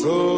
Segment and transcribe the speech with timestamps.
[0.00, 0.37] Muy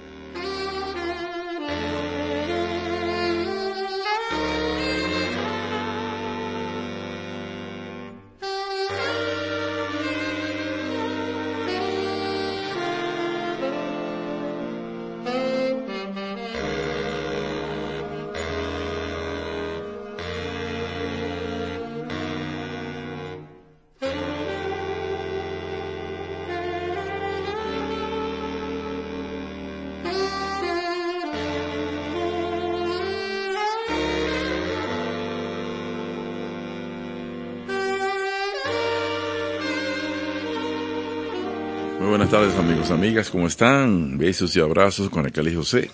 [42.81, 44.17] Amigos, amigas, ¿cómo están?
[44.17, 45.91] Besos y abrazos con el Cali José.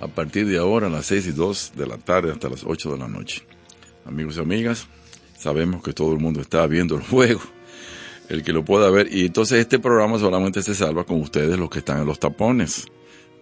[0.00, 2.90] A partir de ahora, a las 6 y 2 de la tarde hasta las 8
[2.90, 3.42] de la noche.
[4.04, 4.88] Amigos y amigas,
[5.38, 7.40] sabemos que todo el mundo está viendo el juego,
[8.28, 9.14] el que lo pueda ver.
[9.14, 12.86] Y entonces este programa solamente se salva con ustedes los que están en los tapones.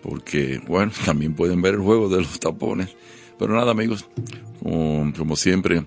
[0.02, 2.94] Porque, bueno, también pueden ver el juego de los tapones.
[3.38, 4.04] Pero nada, amigos,
[4.62, 5.86] como, como siempre,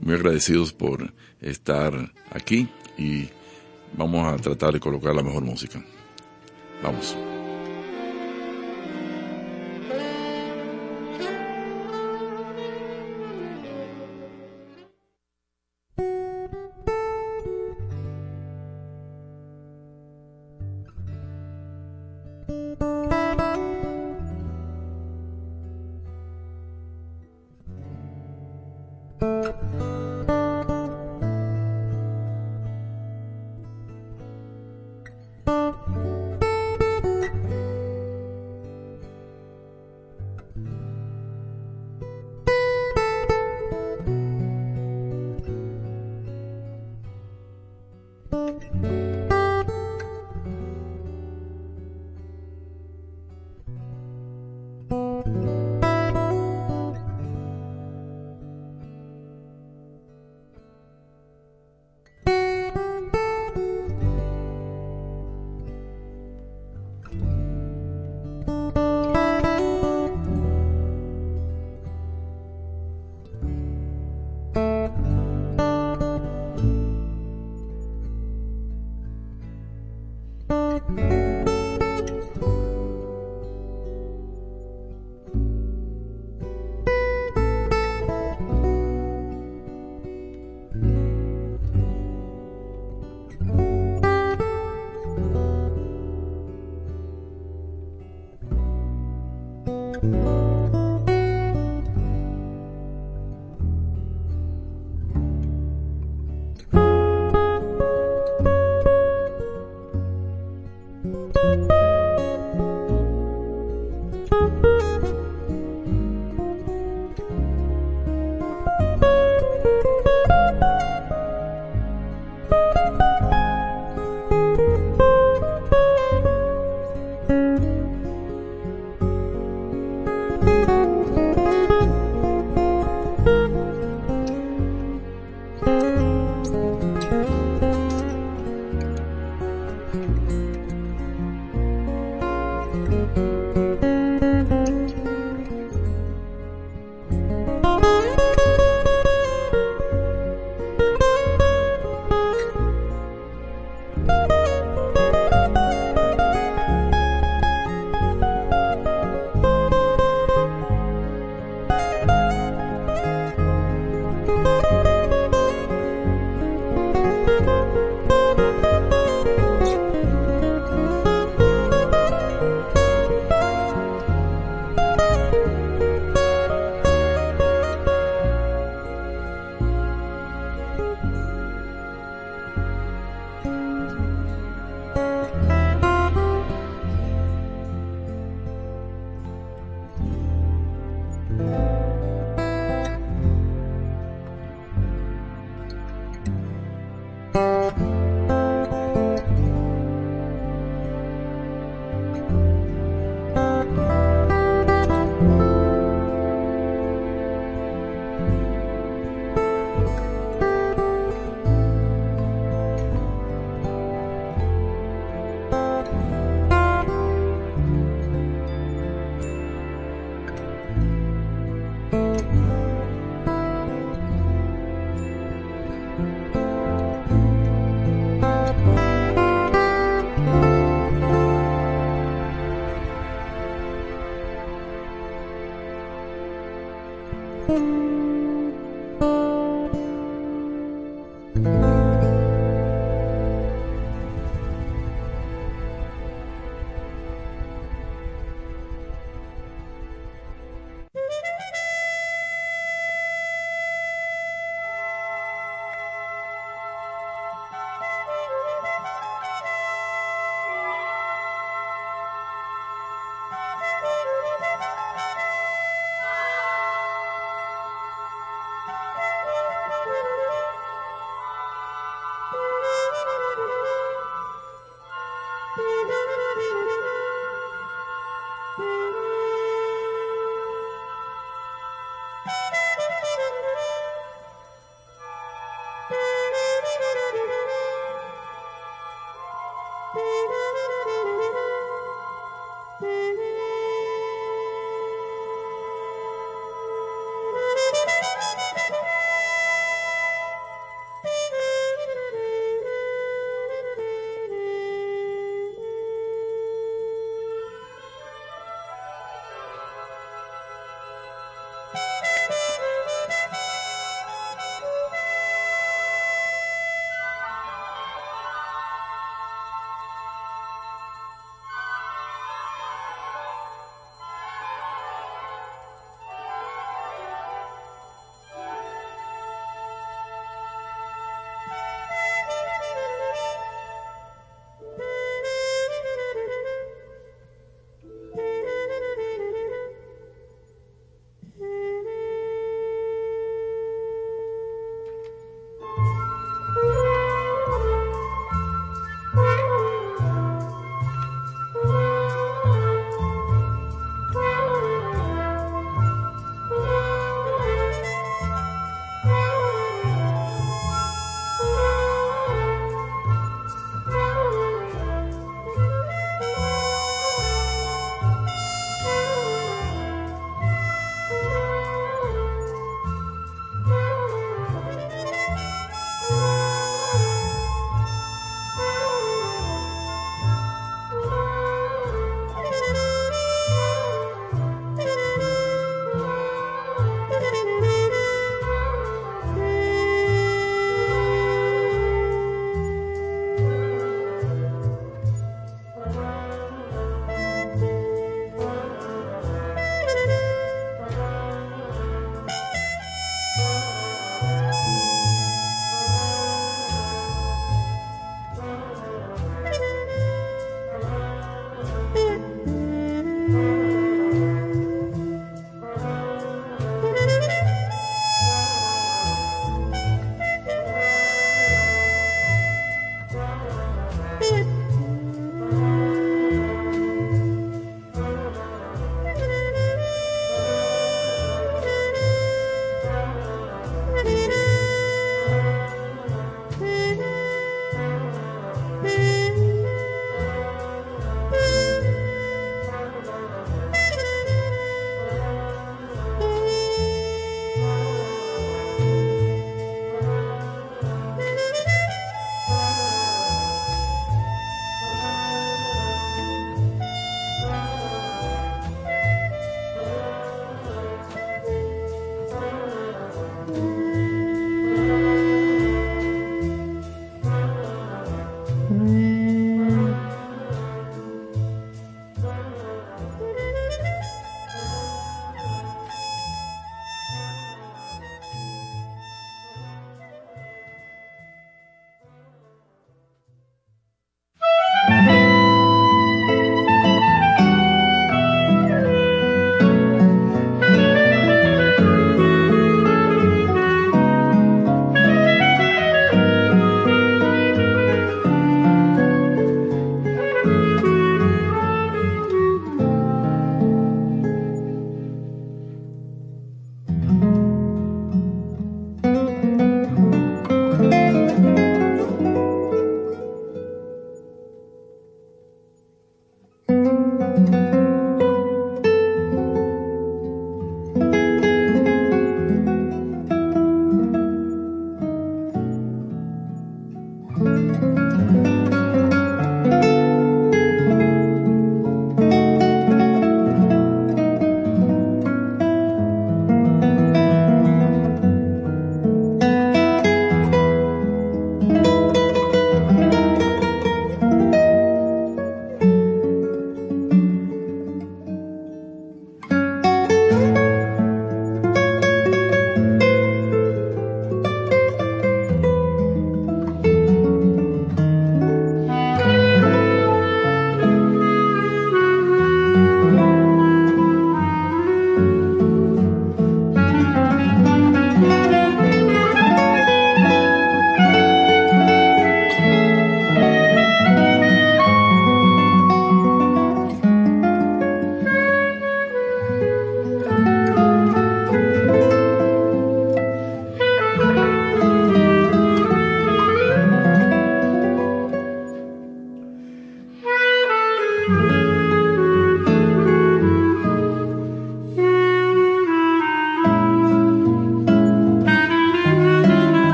[0.00, 2.66] muy agradecidos por estar aquí
[2.98, 3.28] y
[3.96, 5.80] vamos a tratar de colocar la mejor música.
[6.82, 7.29] Vamos.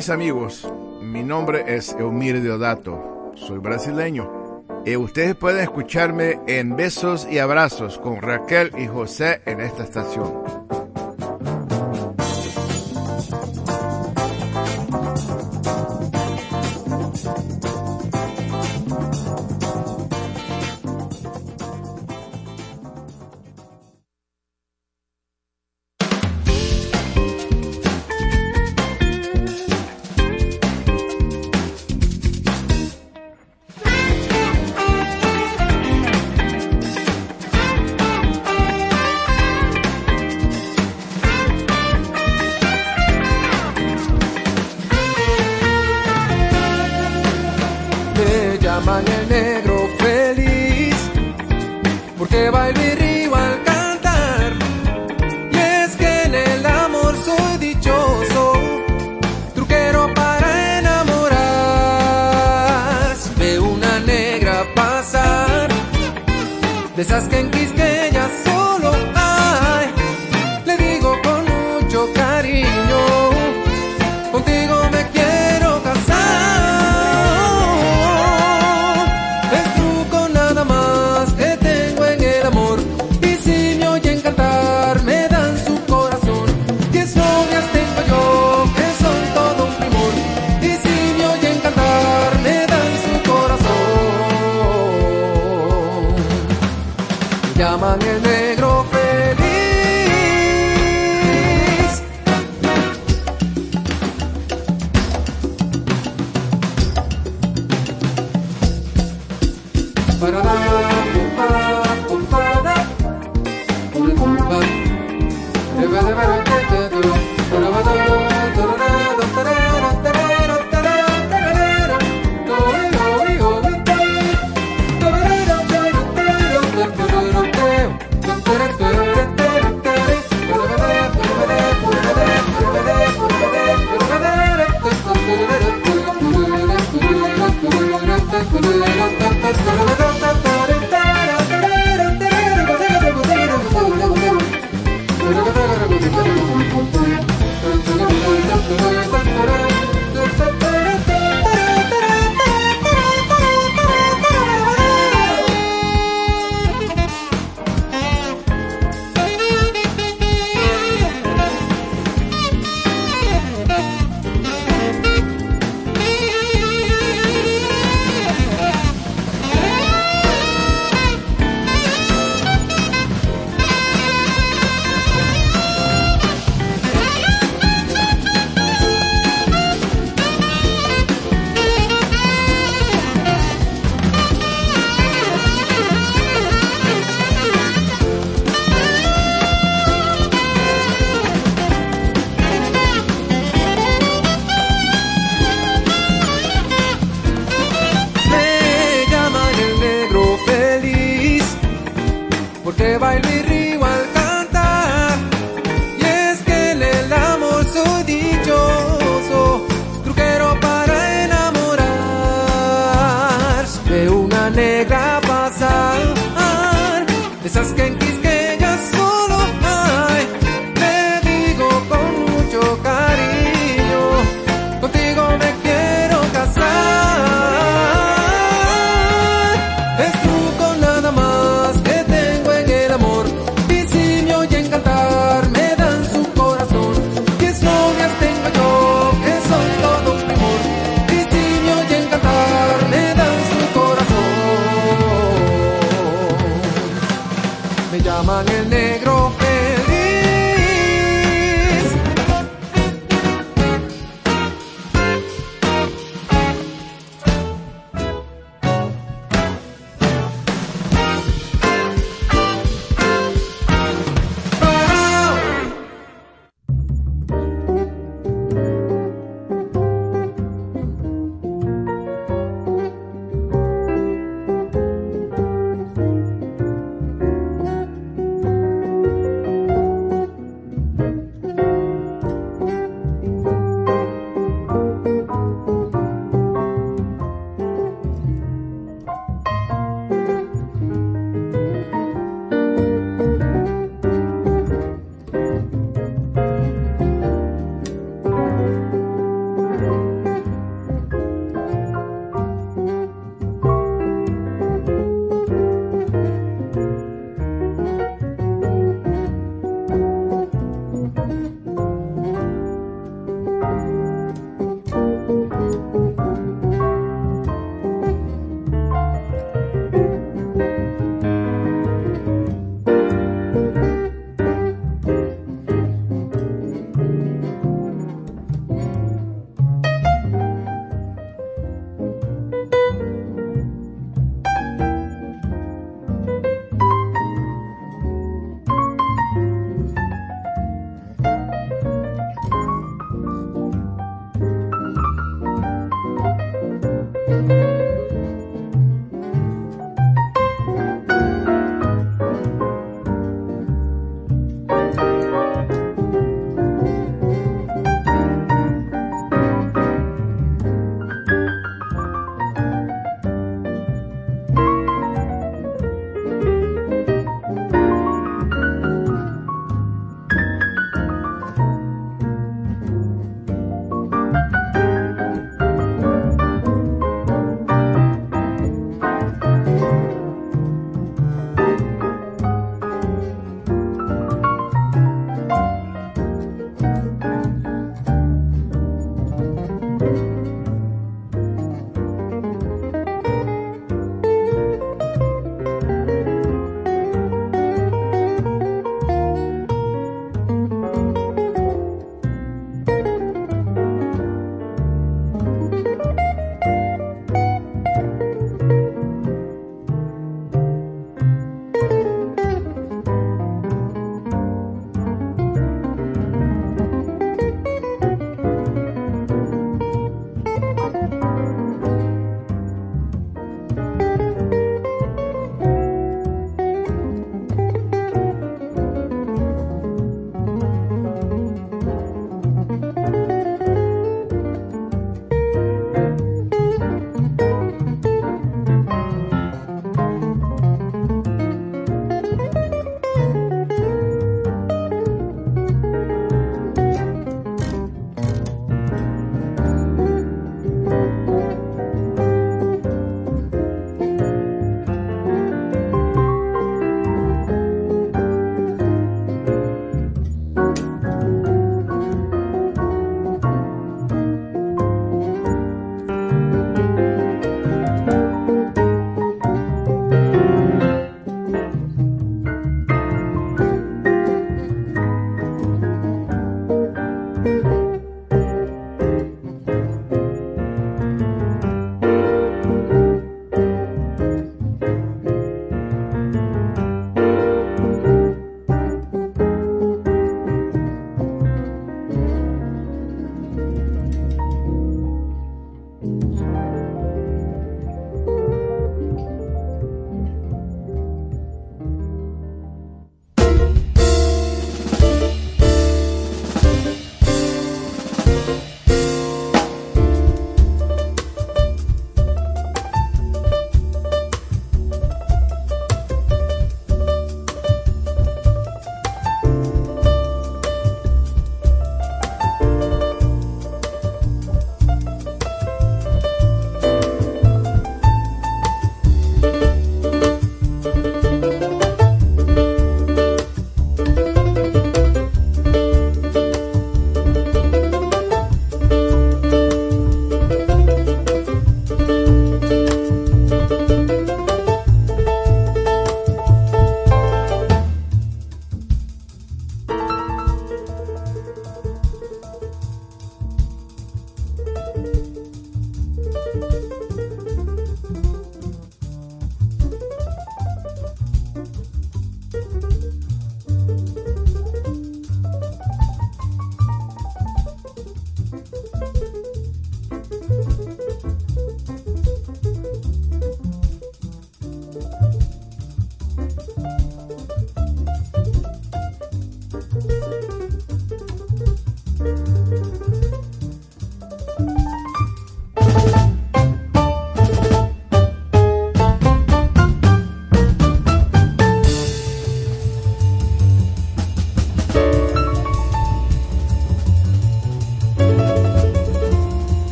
[0.00, 0.66] Mis amigos,
[1.02, 7.98] mi nombre es Eumir Deodato, soy brasileño y ustedes pueden escucharme en Besos y Abrazos
[7.98, 10.59] con Raquel y José en esta estación.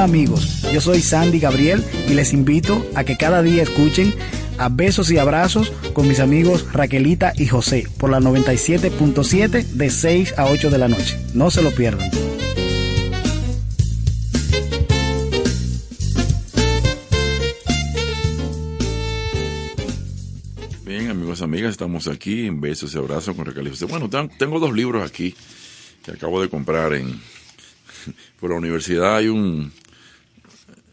[0.00, 4.14] Amigos, yo soy Sandy Gabriel y les invito a que cada día escuchen
[4.58, 10.34] a Besos y Abrazos con mis amigos Raquelita y José por la 97.7 de 6
[10.38, 11.18] a 8 de la noche.
[11.34, 12.10] No se lo pierdan.
[20.84, 23.84] Bien, amigos, amigas, estamos aquí en Besos y Abrazos con Raquel y José.
[23.84, 24.08] Bueno,
[24.38, 25.34] tengo dos libros aquí
[26.04, 27.20] que acabo de comprar en
[28.40, 29.72] por la universidad hay un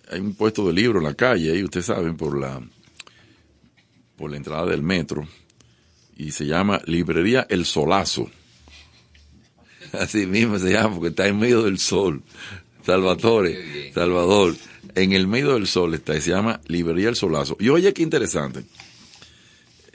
[0.09, 2.61] hay un puesto de libro en la calle, ahí ustedes saben, por la,
[4.15, 5.27] por la entrada del metro,
[6.15, 8.29] y se llama Librería El Solazo.
[9.93, 12.23] Así mismo se llama, porque está en medio del sol.
[12.85, 14.55] Salvatore, Salvador,
[14.95, 17.57] en el medio del sol está, y se llama Librería El Solazo.
[17.59, 18.63] Y oye, qué interesante.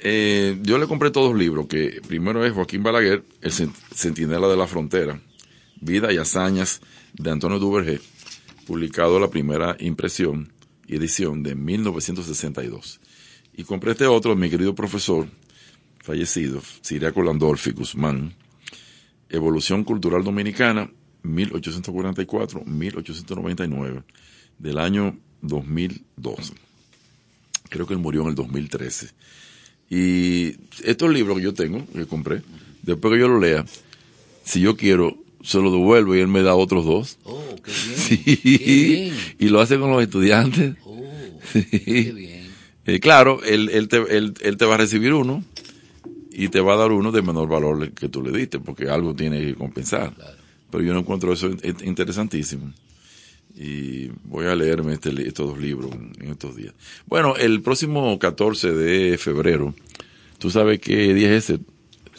[0.04, 4.56] Eh, yo le compré todos los libros, que primero es Joaquín Balaguer, El Centinela de
[4.56, 5.20] la Frontera,
[5.80, 6.80] Vida y Hazañas
[7.14, 8.00] de Antonio Duvergé,
[8.66, 10.50] publicado la primera impresión
[10.86, 13.00] y edición de 1962.
[13.54, 15.28] Y compré este otro, mi querido profesor,
[16.00, 18.32] fallecido, Siriaco Landolfi Guzmán,
[19.28, 20.90] Evolución Cultural Dominicana,
[21.24, 24.04] 1844-1899,
[24.58, 26.54] del año 2012.
[27.68, 29.10] Creo que él murió en el 2013.
[29.90, 32.42] Y estos libros que yo tengo, que compré,
[32.82, 33.64] después que yo lo lea,
[34.44, 37.18] si yo quiero, se lo devuelvo y él me da otros dos.
[37.24, 37.96] Oh, qué bien.
[37.96, 38.18] Sí.
[38.18, 39.14] Qué bien.
[39.38, 40.74] Y lo hace con los estudiantes.
[40.84, 41.02] Oh,
[41.52, 41.64] Sí.
[41.64, 42.42] qué bien.
[42.86, 45.44] Eh, claro, él, él, te, él, él te va a recibir uno
[46.32, 49.14] y te va a dar uno de menor valor que tú le diste, porque algo
[49.14, 50.12] tiene que compensar.
[50.70, 52.72] Pero yo no encuentro eso in- interesantísimo.
[53.54, 56.72] Y voy a leerme este, estos dos libros en estos días.
[57.06, 59.74] Bueno, el próximo 14 de febrero,
[60.38, 61.60] ¿tú sabes qué día es ese, El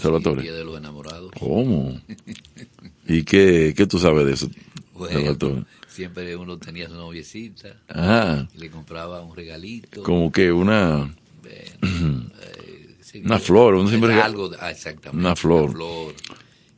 [0.02, 0.44] Salvatore?
[0.44, 1.32] Día de los enamorados.
[1.40, 2.00] ¿Cómo?
[3.08, 4.50] ¿Y qué, qué tú sabes de eso,
[4.94, 10.04] Bueno, siempre uno tenía su noviecita Ajá, y le compraba un regalito.
[10.04, 11.14] como que una...
[11.42, 15.72] Bueno, eh, sí, Una flor, uno siempre algo, ah, exactamente, Una flor.
[15.72, 16.14] flor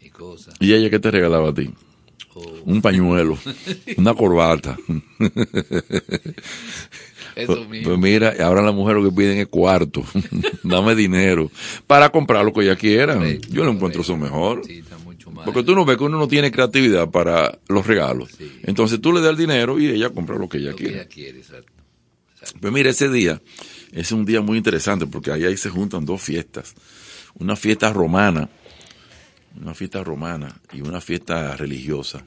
[0.01, 0.55] y cosas.
[0.59, 1.69] ¿Y ella qué te regalaba a ti?
[2.33, 3.37] Oh, Un pañuelo,
[3.97, 4.77] una corbata.
[7.35, 7.89] eso Pues, mismo.
[7.89, 10.03] pues mira, ahora las mujeres lo que piden es cuarto.
[10.63, 11.49] Dame dinero
[11.87, 13.15] para comprar lo que ella quiera.
[13.15, 14.63] Correcto, Yo lo encuentro eso mejor.
[14.65, 15.45] Sí, está mucho más.
[15.45, 18.31] Porque tú no ves que uno no tiene creatividad para los regalos.
[18.37, 18.59] Sí.
[18.63, 20.99] Entonces tú le das el dinero y ella compra lo que ella lo que quiere.
[20.99, 21.71] ella quiere, exacto.
[22.33, 22.59] exacto.
[22.61, 23.41] Pues mira, ese día
[23.91, 26.75] es un día muy interesante porque ahí, ahí se juntan dos fiestas.
[27.35, 28.49] Una fiesta romana,
[29.59, 32.25] una fiesta romana y una fiesta religiosa,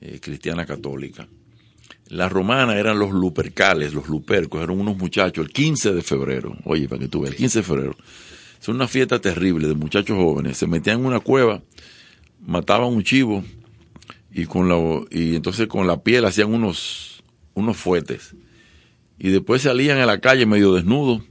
[0.00, 1.28] eh, cristiana católica.
[2.08, 6.56] La romana eran los lupercales, los lupercos, eran unos muchachos el 15 de febrero.
[6.64, 7.96] Oye, para que tú veas, el 15 de febrero.
[8.60, 10.58] Es una fiesta terrible de muchachos jóvenes.
[10.58, 11.62] Se metían en una cueva,
[12.44, 13.44] mataban un chivo
[14.32, 14.76] y con la
[15.10, 17.22] y entonces con la piel hacían unos
[17.54, 18.34] unos fuetes
[19.18, 21.22] y después salían a la calle medio desnudos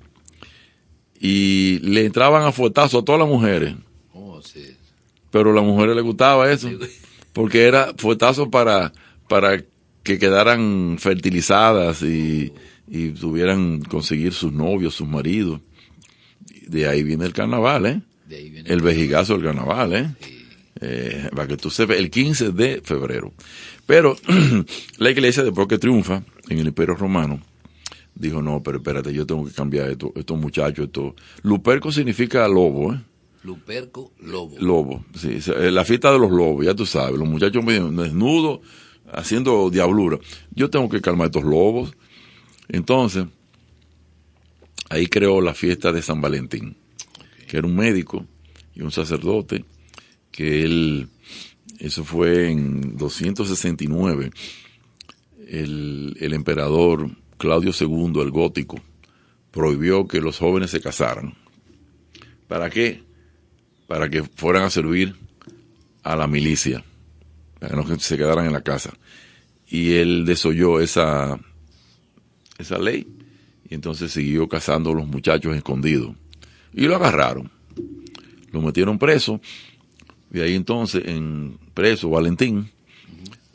[1.20, 3.76] y le entraban a fuetazos a todas las mujeres,
[4.14, 4.76] Oh, sí.
[5.30, 6.70] pero a las mujeres les gustaba eso,
[7.34, 8.92] porque era fuetazo para,
[9.28, 9.64] para
[10.04, 12.54] que quedaran fertilizadas y,
[12.88, 15.62] y tuvieran conseguir sus novios, sus maridos.
[16.68, 18.02] De ahí viene el carnaval, ¿eh?
[18.28, 20.10] De ahí viene El vejigazo del carnaval, ¿eh?
[20.82, 23.34] Eh, para que tú sepas, el 15 de febrero.
[23.86, 24.18] Pero
[24.98, 27.40] la iglesia, después que triunfa en el Imperio Romano,
[28.16, 31.16] dijo, no, pero espérate, yo tengo que cambiar esto, estos muchachos, esto.
[31.44, 33.00] Luperco significa lobo, ¿eh?
[33.44, 34.56] Luperco Lobo.
[34.60, 38.60] Lobo, sí, la fiesta de los lobos, ya tú sabes, los muchachos desnudos,
[39.12, 40.20] haciendo diablura.
[40.52, 41.92] Yo tengo que calmar estos lobos.
[42.70, 43.26] Entonces,
[44.90, 46.78] ahí creó la fiesta de San Valentín,
[47.48, 48.26] que era un médico
[48.76, 49.66] y un sacerdote,
[50.32, 51.10] que él,
[51.80, 54.32] eso fue en 269,
[55.48, 58.80] el, el emperador Claudio II, el gótico,
[59.52, 61.34] prohibió que los jóvenes se casaran.
[62.48, 63.04] ¿Para qué?
[63.88, 65.16] Para que fueran a servir
[66.04, 66.84] a la milicia,
[67.60, 68.94] para que no se quedaran en la casa.
[69.68, 71.40] Y él desoyó esa,
[72.58, 73.08] esa ley
[73.70, 76.14] y entonces siguió cazando a los muchachos escondidos.
[76.74, 77.50] Y lo agarraron.
[78.52, 79.40] Lo metieron preso.
[80.34, 82.70] Y ahí entonces, en preso, Valentín,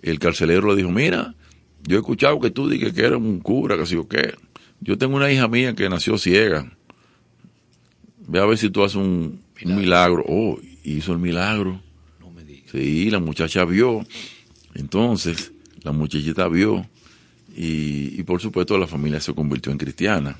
[0.03, 1.35] el carcelero le dijo, mira,
[1.85, 4.35] yo he escuchado que tú dices que eres un cura, que si o qué.
[4.81, 6.70] Yo tengo una hija mía que nació ciega.
[8.27, 10.24] Ve a ver si tú haces un, un milagro.
[10.29, 11.81] Oh, hizo el milagro.
[12.20, 12.70] No me digas.
[12.72, 14.05] Sí, la muchacha vio.
[14.74, 15.53] Entonces,
[15.83, 16.87] la muchachita vio.
[17.57, 20.37] Y, y por supuesto la familia se convirtió en cristiana.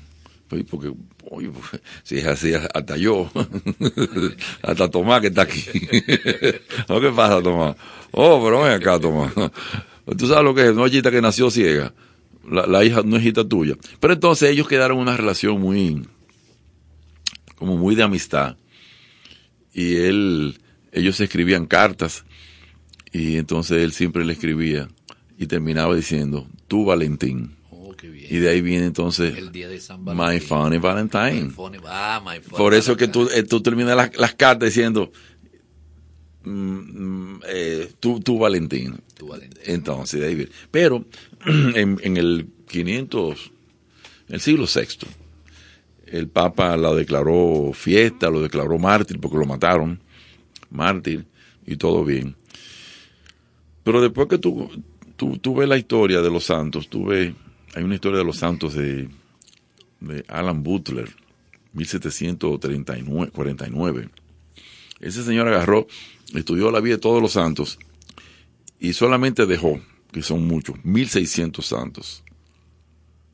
[0.47, 0.93] Pues, porque,
[1.29, 3.29] oye, pues, si es así, hasta yo,
[4.61, 5.65] hasta Tomás que está aquí.
[6.87, 7.75] ¿No qué pasa, Tomás?
[8.11, 9.33] Oh, pero ven acá, Tomás.
[10.17, 11.93] Tú sabes lo que es, una que nació ciega.
[12.49, 13.75] La, hija, no es hijita tuya.
[13.99, 16.07] Pero entonces ellos quedaron en una relación muy,
[17.55, 18.55] como muy de amistad.
[19.73, 20.57] Y él,
[20.93, 22.23] ellos escribían cartas.
[23.11, 24.87] Y entonces él siempre le escribía
[25.37, 27.56] y terminaba diciendo, tú Valentín.
[28.29, 30.39] Y de ahí viene entonces el día de San My.
[30.39, 31.43] Funny Valentine.
[31.45, 33.39] My funny- ah, my funny Por eso que tú, Valentine.
[33.41, 35.11] eh, tú terminas las, las cartas diciendo,
[36.43, 38.99] mm, mm, eh, tú, tú Valentín.
[39.17, 39.61] Tu Valentín.
[39.65, 40.51] Entonces, de ahí viene.
[40.71, 41.05] Pero
[41.45, 43.51] en, en el 1500,
[44.29, 45.07] el siglo VI.
[46.05, 49.99] El Papa la declaró fiesta, lo declaró mártir porque lo mataron,
[50.69, 51.25] mártir,
[51.65, 52.35] y todo bien.
[53.83, 54.69] Pero después que tú,
[55.17, 57.33] tú, tú ves la historia de los santos, tú ves,
[57.77, 59.07] hay una historia de los santos de,
[59.99, 61.15] de Alan Butler,
[61.73, 64.09] 1739, 49.
[64.99, 65.85] Ese señor agarró,
[66.33, 67.77] estudió la vida de todos los santos
[68.79, 69.79] y solamente dejó,
[70.11, 72.23] que son muchos, 1600 santos.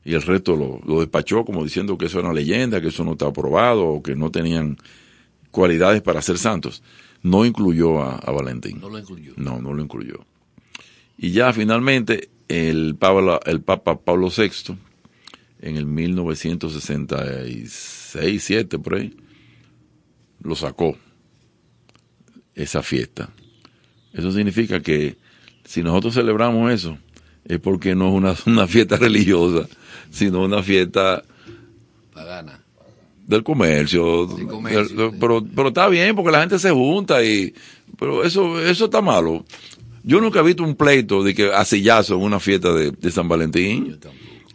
[0.04, 3.02] Y el resto lo, lo despachó como diciendo que eso era una leyenda, que eso
[3.02, 4.76] no estaba aprobado o que no tenían
[5.52, 6.82] cualidades para ser santos.
[7.22, 8.78] No incluyó a, a Valentín.
[8.78, 9.32] No lo incluyó.
[9.36, 10.26] No, no lo incluyó.
[11.16, 14.76] Y ya finalmente el Papa, el Papa Pablo VI,
[15.60, 19.14] en el 1966, 7 por ahí,
[20.42, 20.96] lo sacó
[22.54, 23.30] esa fiesta.
[24.12, 25.16] Eso significa que
[25.64, 26.98] si nosotros celebramos eso,
[27.44, 29.68] es porque no es una, una fiesta religiosa,
[30.10, 31.22] sino una fiesta
[32.12, 32.60] Pagana.
[33.26, 34.28] del comercio.
[34.48, 35.16] Comercio, Del- sí.
[35.20, 37.54] pero, pero está bien porque la gente se junta y
[37.98, 39.44] pero eso eso está malo.
[40.04, 43.10] Yo nunca he visto un pleito de que a sillazo en una fiesta de, de
[43.10, 43.98] San Valentín.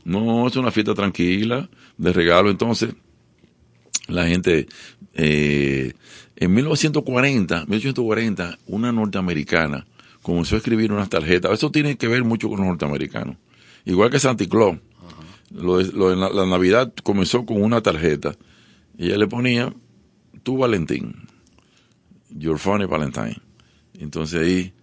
[0.06, 2.50] No, es una fiesta tranquila, de regalo.
[2.50, 2.94] Entonces,
[4.08, 4.68] la gente,
[5.16, 5.94] eh,
[6.36, 9.86] en 1940, 1840, una norteamericana
[10.22, 11.52] comenzó a escribir unas tarjetas.
[11.52, 13.36] Eso tiene que ver mucho con los norteamericanos.
[13.86, 14.78] Igual que Santa Claus.
[15.52, 18.36] Lo de- lo de la, la Navidad comenzó con una tarjeta.
[18.98, 19.74] Y ella le ponía,
[20.44, 21.16] tu Valentín.
[22.30, 23.38] Your funny Valentine.
[24.00, 24.74] Entonces ahí,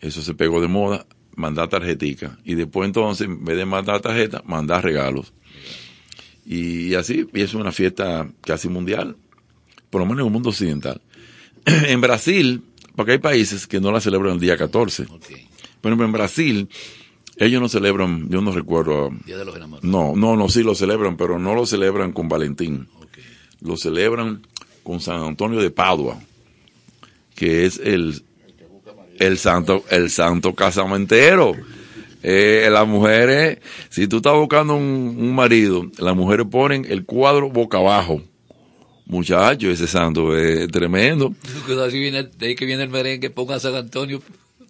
[0.00, 2.38] eso se pegó de moda, mandar tarjetica.
[2.44, 5.32] Y después entonces, en vez de mandar tarjeta, mandar regalos.
[6.44, 9.16] Y así, y es una fiesta casi mundial,
[9.90, 11.00] por lo menos en el mundo occidental.
[11.64, 12.62] en Brasil,
[12.96, 15.04] porque hay países que no la celebran el día 14.
[15.04, 15.26] Ok.
[15.80, 16.68] Pero en Brasil,
[17.36, 19.88] ellos no celebran, yo no recuerdo, Día de los enamorados.
[19.88, 22.88] no, no, no, sí lo celebran, pero no lo celebran con Valentín.
[23.60, 24.46] Lo celebran
[24.82, 26.18] con San Antonio de Padua,
[27.34, 28.22] que es el,
[29.18, 31.52] el santo, el santo casamentero.
[32.22, 33.58] Eh, las mujeres,
[33.90, 38.20] si tú estás buscando un, un marido, las mujeres ponen el cuadro boca abajo.
[39.06, 41.32] Muchacho, ese santo es tremendo.
[41.86, 44.20] Así viene, de ahí que viene el merengue, ponga San Antonio.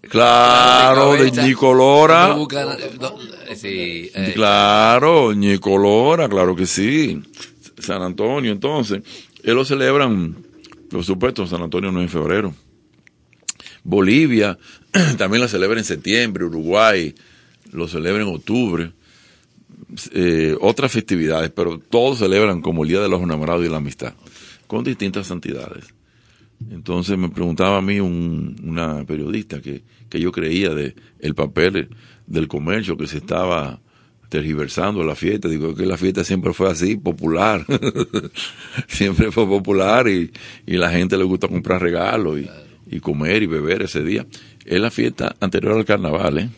[0.08, 1.46] Claro, de cabeza.
[1.46, 2.28] Nicolora.
[2.28, 3.14] No buscan- no,
[3.56, 7.20] sí, eh, Claro, Nicolora, claro que sí.
[7.78, 9.02] San Antonio, entonces,
[9.42, 10.36] ellos lo celebran,
[10.90, 12.54] por supuesto, San Antonio no es en febrero.
[13.88, 14.58] Bolivia
[15.18, 17.14] también la celebra en septiembre, Uruguay
[17.72, 18.92] lo celebra en octubre.
[20.12, 24.12] Eh, otras festividades, pero todos celebran como el Día de los Enamorados y la Amistad,
[24.66, 25.86] con distintas santidades.
[26.70, 31.88] Entonces me preguntaba a mí un- una periodista que, que yo creía de el papel
[32.26, 33.80] del comercio que se estaba
[34.28, 35.48] tergiversando la fiesta.
[35.48, 37.64] Digo que la fiesta siempre fue así, popular.
[38.88, 40.30] siempre fue popular y,
[40.66, 42.50] y la gente le gusta comprar regalos y,
[42.90, 44.26] y comer y beber ese día.
[44.64, 46.48] Es la fiesta anterior al carnaval, ¿eh?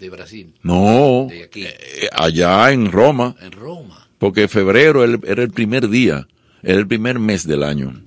[0.00, 1.62] de Brasil, No, De aquí.
[1.64, 4.08] eh, allá en Roma, en Roma.
[4.18, 6.26] porque febrero era el- primer día,
[6.62, 8.02] era el primer mes del año.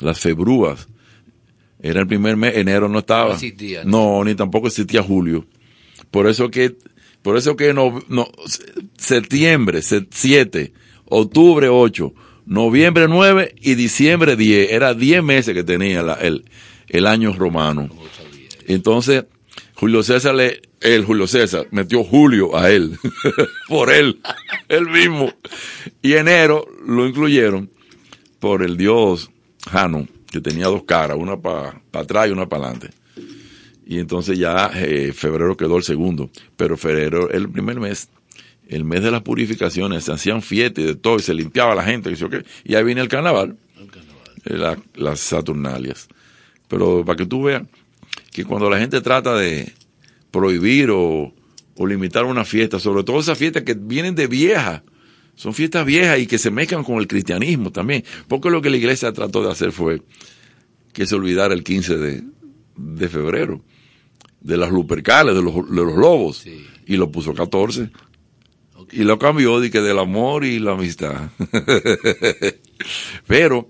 [0.00, 0.88] Las febrúas.
[1.80, 3.28] Era el primer mes, enero no estaba.
[3.28, 5.46] No existía, No, ni tampoco existía julio.
[6.10, 6.76] Por eso que,
[7.22, 8.28] por eso que no, no,
[8.98, 10.72] septiembre 7,
[11.06, 12.12] octubre 8,
[12.46, 14.70] noviembre 9 y diciembre 10.
[14.70, 16.44] Era 10 meses que tenía la- el,
[16.92, 17.88] el año romano.
[18.68, 19.24] Entonces,
[19.74, 22.96] Julio César le, el Julio César metió Julio a él,
[23.68, 24.20] por él,
[24.68, 25.32] él mismo.
[26.00, 27.70] Y enero lo incluyeron
[28.38, 29.30] por el dios
[29.68, 32.90] Jano, que tenía dos caras, una para atrás y una para adelante.
[33.84, 38.08] Y entonces ya eh, febrero quedó el segundo, pero febrero el primer mes,
[38.68, 41.82] el mes de las purificaciones, se hacían fiestas y de todo, y se limpiaba la
[41.84, 42.10] gente,
[42.64, 43.56] y, ahí viene el carnaval,
[44.44, 46.08] eh, la- las Saturnalias.
[46.72, 47.62] Pero para que tú veas
[48.32, 49.70] que cuando la gente trata de
[50.30, 51.34] prohibir o,
[51.76, 54.82] o limitar una fiesta, sobre todo esas fiestas que vienen de vieja,
[55.34, 58.78] son fiestas viejas y que se mezclan con el cristianismo también, porque lo que la
[58.78, 60.00] iglesia trató de hacer fue
[60.94, 62.22] que se olvidara el 15 de,
[62.76, 63.62] de febrero,
[64.40, 66.66] de las lupercales, de los, de los lobos, Sí.
[66.86, 67.90] y lo puso 14.
[68.76, 68.94] Ok.
[68.94, 71.28] Y lo cambió de que del amor y la amistad.
[73.26, 73.68] Pero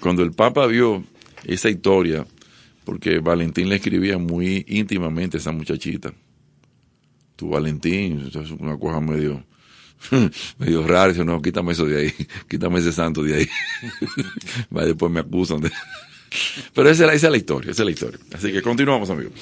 [0.00, 1.04] cuando el Papa vio
[1.44, 2.26] esa historia,
[2.84, 6.12] porque Valentín le escribía muy íntimamente a esa muchachita.
[7.36, 9.44] Tu Valentín, una cosa medio,
[10.58, 11.12] medio rara.
[11.12, 12.14] Dice, no, quítame eso de ahí,
[12.48, 13.48] quítame ese santo de ahí.
[14.76, 15.70] Va, después me acusan de...
[16.74, 18.18] Pero esa, esa es la historia, esa es la historia.
[18.32, 19.32] Así que continuamos, amigos.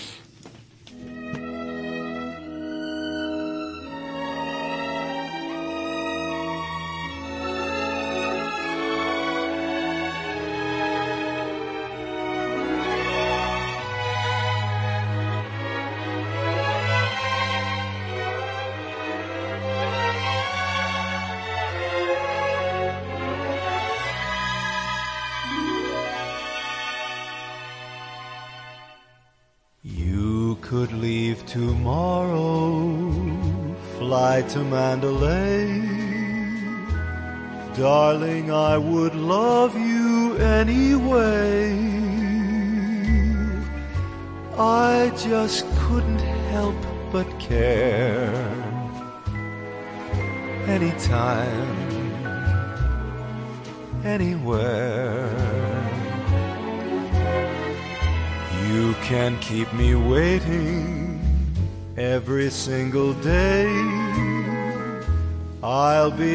[34.57, 35.36] to Mandalay.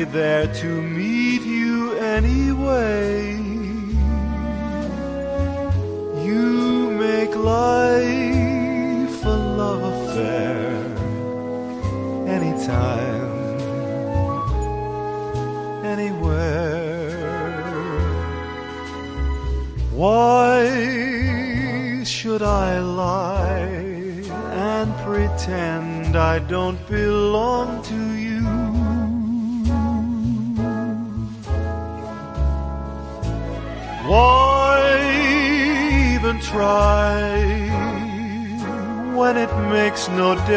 [0.04, 0.82] there to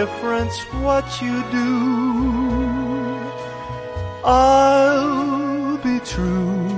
[0.00, 1.70] difference what you do.
[4.24, 6.68] I'll be true.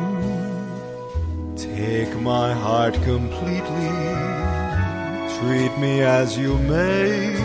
[1.56, 3.94] Take my heart completely.
[5.38, 7.36] Treat me as you may.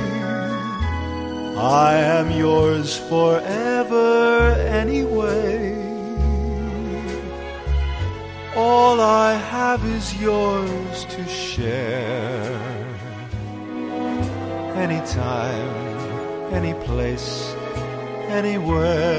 [1.88, 4.10] I am yours forever
[4.84, 5.56] anyway.
[8.58, 12.01] All I have is yours to share.
[15.12, 17.54] anytime, any place,
[18.30, 19.11] anywhere.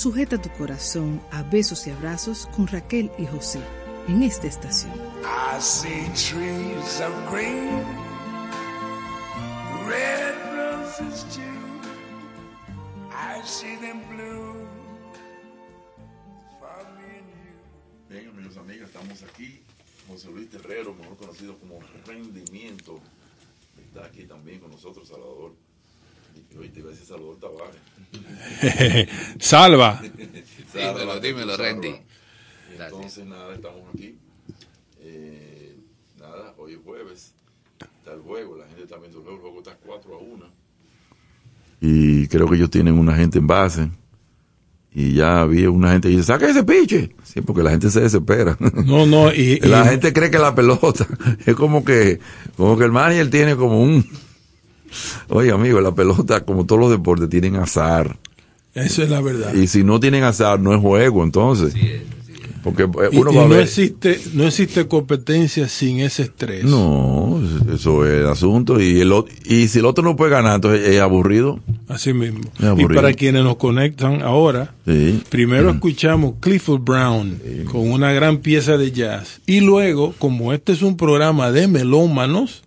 [0.00, 3.60] Sujeta tu corazón a besos y abrazos con Raquel y José
[4.08, 4.94] en esta estación.
[5.22, 7.84] I see trees of green,
[9.86, 11.42] red roses too.
[13.12, 14.66] I see them blue
[16.58, 18.08] for me and you.
[18.08, 19.60] Bien, amigos, amigas, estamos aquí.
[20.08, 22.98] José Luis Terrero, mejor conocido como Rendimiento,
[23.76, 25.52] está aquí también con nosotros, Salvador.
[26.52, 29.08] Y hoy te iba a decir Salvador Tavares.
[29.38, 30.00] Salva.
[30.74, 31.88] Dímelo, dímelo, Randy.
[31.88, 34.16] Y entonces, nada, estamos aquí.
[35.00, 35.76] Eh,
[36.18, 37.32] nada, hoy es jueves.
[37.98, 39.36] Está el juego, la gente está viendo el juego.
[39.38, 40.46] El juego está 4 a 1.
[41.82, 43.90] Y creo que ellos tienen una gente en base.
[44.92, 47.14] Y ya había una gente que dice, saca ese piche.
[47.22, 48.56] Sí, porque la gente se desespera.
[48.84, 51.06] No, no, y, y- la gente cree que la pelota
[51.46, 52.18] es como que,
[52.56, 54.04] como que el manager tiene como un,
[55.28, 58.16] oye amigo, la pelota, como todos los deportes, tienen azar.
[58.74, 59.52] eso es la verdad.
[59.54, 61.74] Y si no tienen azar, no es juego, entonces.
[62.62, 63.62] Porque eh, Y- uno y va a no ver.
[63.62, 66.62] existe no existe competencia sin ese estrés.
[66.64, 67.40] No,
[67.72, 68.78] eso es el asunto.
[68.78, 69.10] Y, el,
[69.46, 71.58] y si el otro no puede ganar, entonces es aburrido.
[71.88, 72.40] Así mismo.
[72.58, 73.00] Es Y aburrido.
[73.00, 75.22] para quienes nos conectan ahora, Sí.
[75.30, 77.40] primero escuchamos Clifford Brown
[77.72, 79.40] con una gran pieza de jazz.
[79.46, 82.62] Y luego, como este es un programa de melómanos,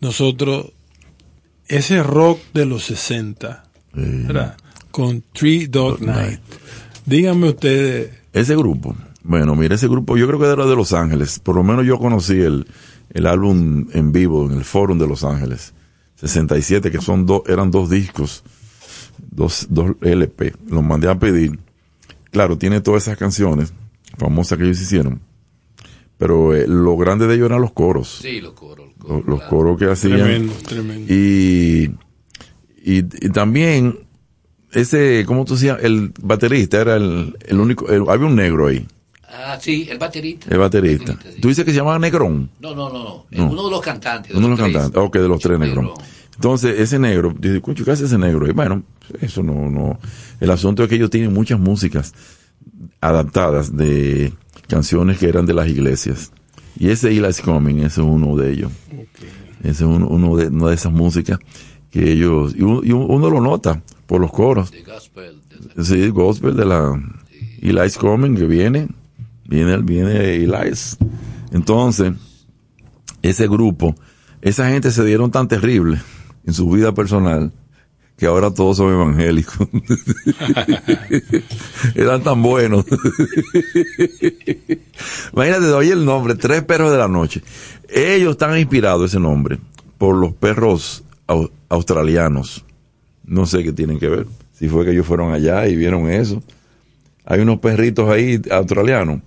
[0.00, 0.66] nosotros,
[1.70, 4.56] ese rock de los 60, ¿verdad?
[4.90, 6.40] Con Three Dog Night.
[7.06, 11.38] Díganme ustedes, Ese grupo, bueno, mira, ese grupo, yo creo que era de Los Ángeles.
[11.38, 12.66] Por lo menos yo conocí el,
[13.10, 15.72] el álbum en vivo en el Forum de Los Ángeles.
[16.16, 18.42] 67, que son dos, eran dos discos,
[19.30, 20.54] dos, dos LP.
[20.68, 21.58] Los mandé a pedir.
[22.30, 23.72] Claro, tiene todas esas canciones
[24.18, 25.20] famosas que ellos hicieron.
[26.18, 28.18] Pero eh, lo grande de ellos eran los coros.
[28.22, 28.89] Sí, los coros.
[29.08, 30.18] Los Los, coros, los que hacían.
[30.18, 31.12] tremendo, tremendo.
[31.12, 31.90] Y,
[32.82, 33.98] y, y también
[34.72, 35.78] ese, ¿cómo tú decías?
[35.82, 38.86] El baterista era el, el único, el- había un negro ahí,
[39.32, 40.48] Ah, sí, el baterista.
[40.50, 41.12] el baterista.
[41.12, 41.40] Baterista, sí.
[41.40, 42.50] Tú dices que se llamaba Negrón.
[42.60, 43.26] No, no, no, no.
[43.30, 43.50] No.
[43.50, 44.32] Uno de los cantantes.
[44.34, 44.72] Uno de los tres.
[44.72, 45.90] cantantes, ok, de los tres Negrón.
[46.34, 48.48] Entonces, ese negro, dice, "Concho, ¿qué hace ese negro?
[48.48, 48.82] Y bueno,
[49.20, 49.98] eso no, no.
[50.40, 52.12] El asunto es que ellos tienen muchas músicas
[53.00, 54.32] adaptadas de
[54.68, 56.32] canciones que eran de las iglesias.
[56.78, 58.72] Y ese Eli's Coming, ese es uno de ellos.
[59.60, 61.38] Ese es uno, uno de, una de esas músicas
[61.90, 64.70] que ellos, y uno, y uno lo nota por los coros.
[64.70, 65.40] De gospel.
[65.82, 67.00] Sí, el gospel de la
[67.60, 68.88] Eli's Coming que viene,
[69.46, 70.96] viene, viene Eli's.
[71.52, 72.12] Entonces,
[73.22, 73.94] ese grupo,
[74.40, 76.00] esa gente se dieron tan terrible
[76.46, 77.52] en su vida personal
[78.20, 79.56] que ahora todos son evangélicos.
[81.96, 82.84] Eran tan buenos.
[85.32, 87.42] Imagínate, oye el nombre, Tres Perros de la Noche.
[87.88, 89.58] Ellos están inspirados, ese nombre,
[89.98, 92.64] por los perros au- australianos.
[93.24, 94.26] No sé qué tienen que ver.
[94.52, 96.42] Si fue que ellos fueron allá y vieron eso.
[97.24, 99.20] Hay unos perritos ahí australianos.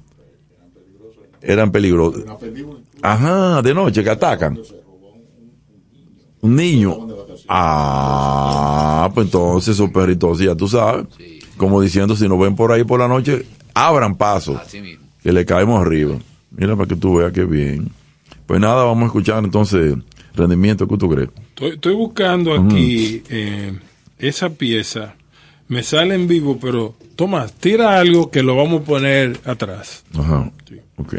[1.41, 2.23] Eran peligrosos.
[3.01, 4.59] Ajá, de noche que atacan.
[6.41, 7.07] Un niño.
[7.47, 11.05] Ah, pues entonces esos perritos, ya tú sabes.
[11.57, 14.57] Como diciendo, si nos ven por ahí por la noche, abran paso.
[14.57, 15.05] Así mismo.
[15.21, 16.17] Que le caemos arriba.
[16.51, 17.89] Mira para que tú veas qué bien.
[18.45, 19.95] Pues nada, vamos a escuchar entonces
[20.35, 20.87] rendimiento.
[20.87, 21.29] ¿Qué tú crees?
[21.49, 23.77] Estoy, estoy buscando aquí eh,
[24.19, 25.15] esa pieza.
[25.67, 30.03] Me sale en vivo, pero Tomás, tira algo que lo vamos a poner atrás.
[30.17, 30.51] Ajá.
[30.97, 31.15] Ok.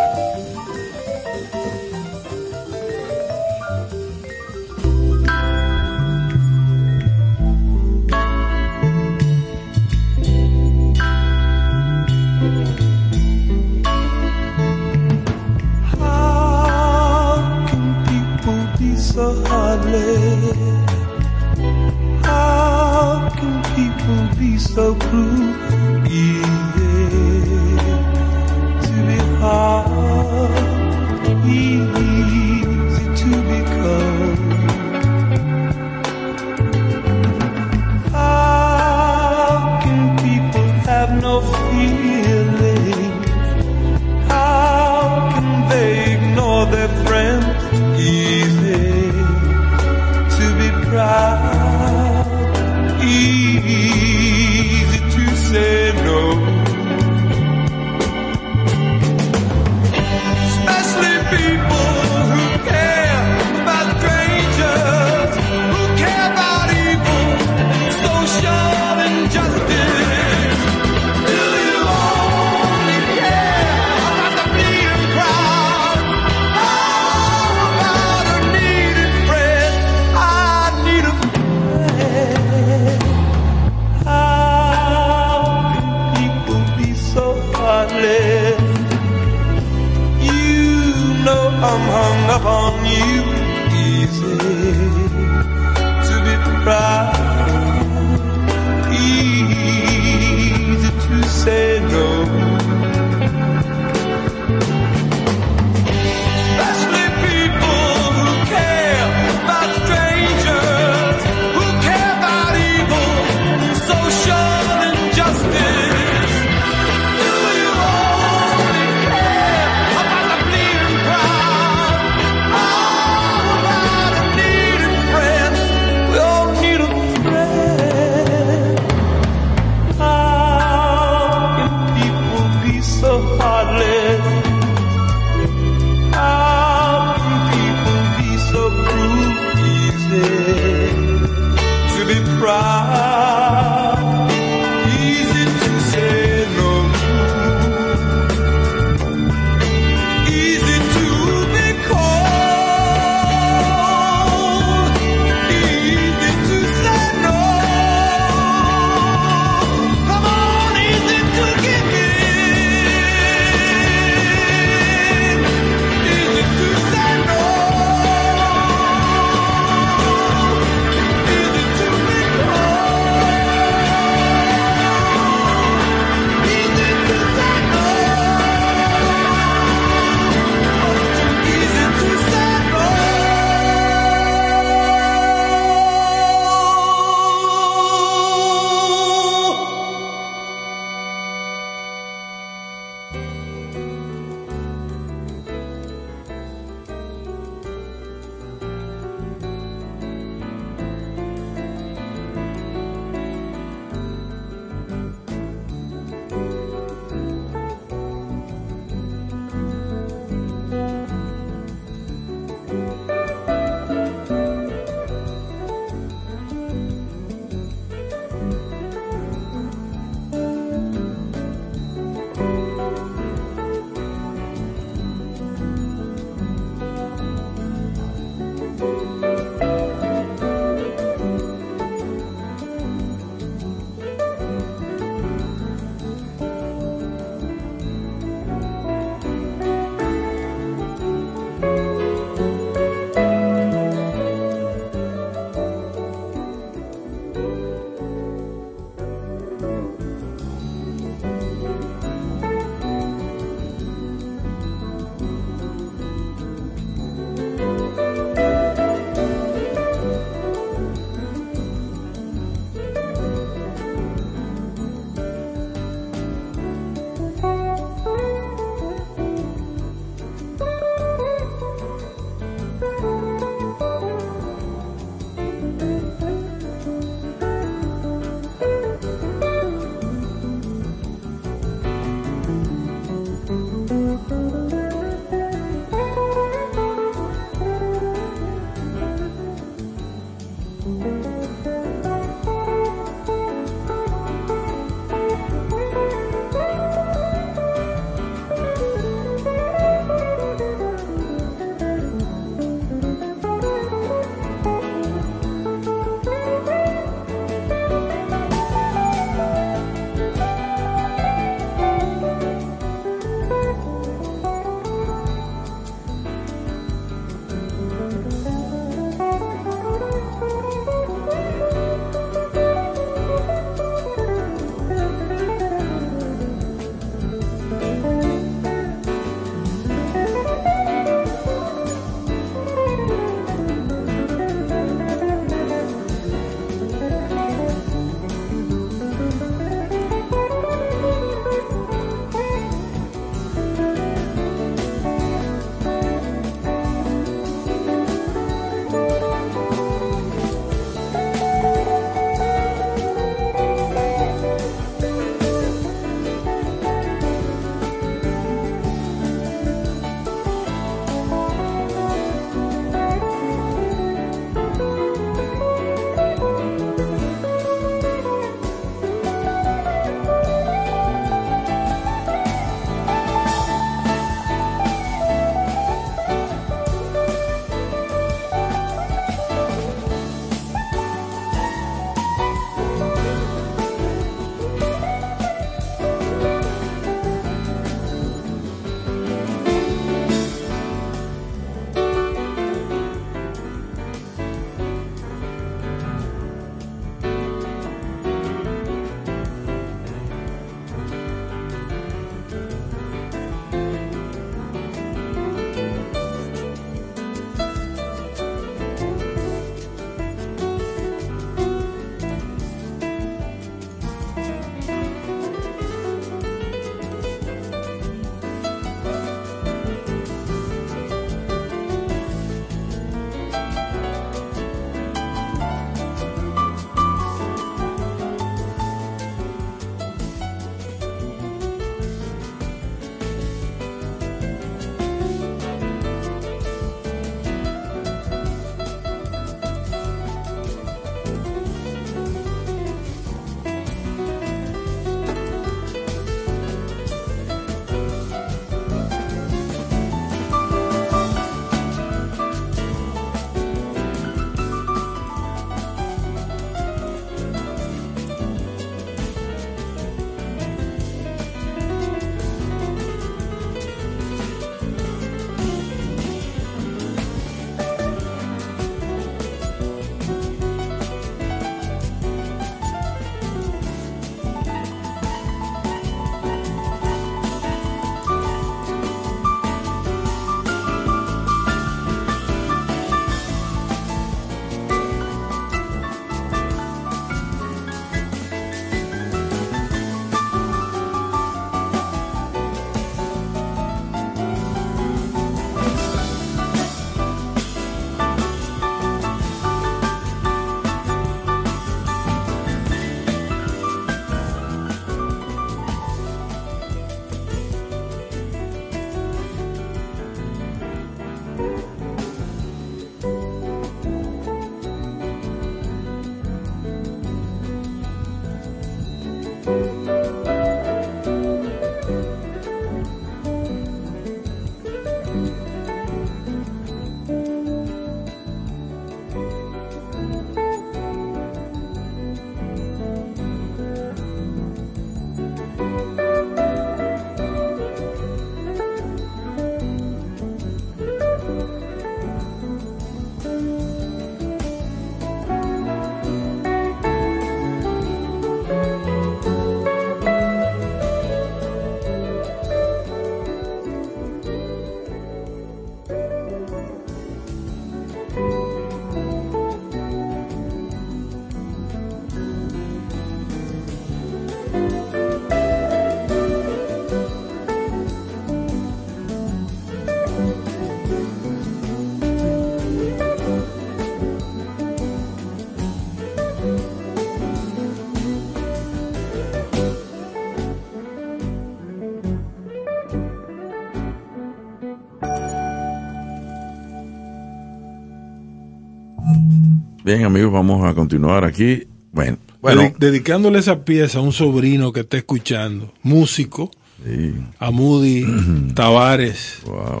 [590.08, 591.82] Bien, amigos, vamos a continuar aquí.
[592.12, 596.70] Bueno, bueno, Dedi- dedicándole esa pieza a un sobrino que está escuchando, músico,
[597.04, 598.24] sí, a Moody
[598.74, 600.00] Tavares, wow.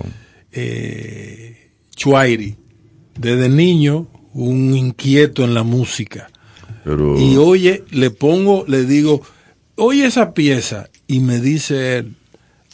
[0.50, 2.56] eh, Chuairi.
[3.18, 6.30] Desde niño, un inquieto en la música.
[6.84, 9.20] Pero Y oye, le pongo, le digo,
[9.76, 10.88] oye esa pieza.
[11.06, 12.14] Y me dice él,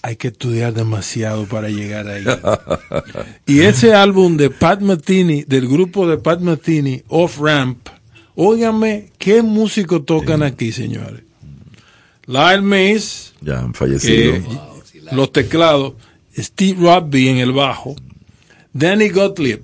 [0.05, 2.27] hay que estudiar demasiado para llegar ahí.
[3.47, 7.89] y ese álbum de Pat Metheny, del grupo de Pat Metheny, Off Ramp,
[8.35, 11.23] óigame, ¿qué músicos tocan aquí, señores?
[12.27, 14.35] Lyle Mays, ya han fallecido.
[14.35, 14.45] que
[15.11, 15.95] los teclados,
[16.37, 17.97] Steve Rodby en el bajo,
[18.75, 19.63] Danny Gottlieb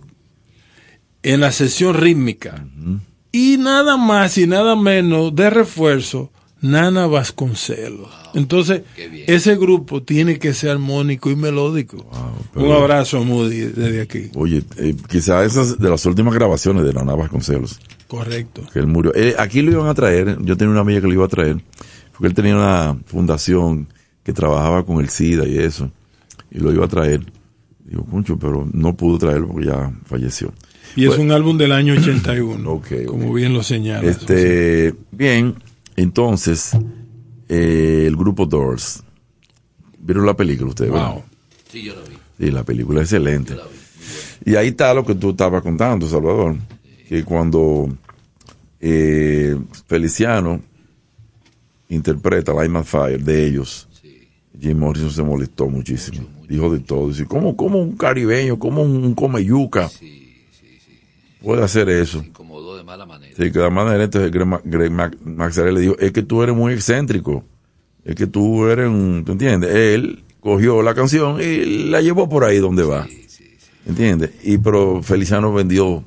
[1.22, 2.64] en la sesión rítmica
[3.30, 8.08] y nada más y nada menos de refuerzo, Nana Vasconcelos.
[8.34, 8.82] Entonces,
[9.26, 12.06] ese grupo tiene que ser armónico y melódico.
[12.52, 14.30] pero- Un abrazo a Moody desde aquí.
[14.34, 18.62] Oye, eh, quizá esas de las últimas grabaciones de la Navas Concelos, Correcto.
[18.72, 19.12] que él murió.
[19.14, 21.56] Eh, aquí lo iban a traer, yo tenía una amiga que lo iba a traer,
[22.12, 23.88] porque él tenía una fundación
[24.22, 25.90] que trabajaba con el SIDA y eso,
[26.50, 27.20] y lo iba a traer.
[27.84, 30.52] Digo, concho, pero no pudo traerlo porque ya falleció.
[30.94, 33.04] Y es Pues- un álbum del año 81, Ok, ok.
[33.06, 34.08] como bien lo señala.
[34.08, 35.54] Este, bien,
[36.02, 36.72] entonces,
[37.48, 39.02] eh, el grupo Doors.
[39.98, 40.93] ¿Vieron la película ustedes?
[40.93, 41.12] verdad?
[41.12, 41.22] Wow.
[41.70, 42.16] Sí, yo lo vi.
[42.39, 43.55] Sí, la película es excelente.
[43.55, 44.51] Yo la vi.
[44.51, 46.56] Y ahí está lo que tú estabas contando, Salvador,
[47.09, 47.89] que cuando
[48.81, 49.56] eh,
[49.86, 50.62] Feliciano
[51.90, 53.89] interpreta Light My Fire de ellos,
[54.59, 56.27] Jim Morrison se molestó muchísimo.
[56.48, 57.09] Dijo de todo.
[57.09, 59.90] Dice, ¿cómo, cómo un caribeño, cómo un come yuca
[61.42, 62.22] puede hacer eso?
[62.24, 63.34] Incomodó de mala manera.
[63.36, 65.16] Sí, que de manera, entonces Greg, Greg Mac-
[65.56, 67.44] le dijo, es que tú eres muy excéntrico,
[68.04, 69.74] es que tú eres un, ¿tú entiendes?
[69.74, 73.06] Él cogió la canción y la llevó por ahí donde va,
[73.86, 74.30] ¿entiendes?
[74.44, 76.02] Y pero Feliciano vendió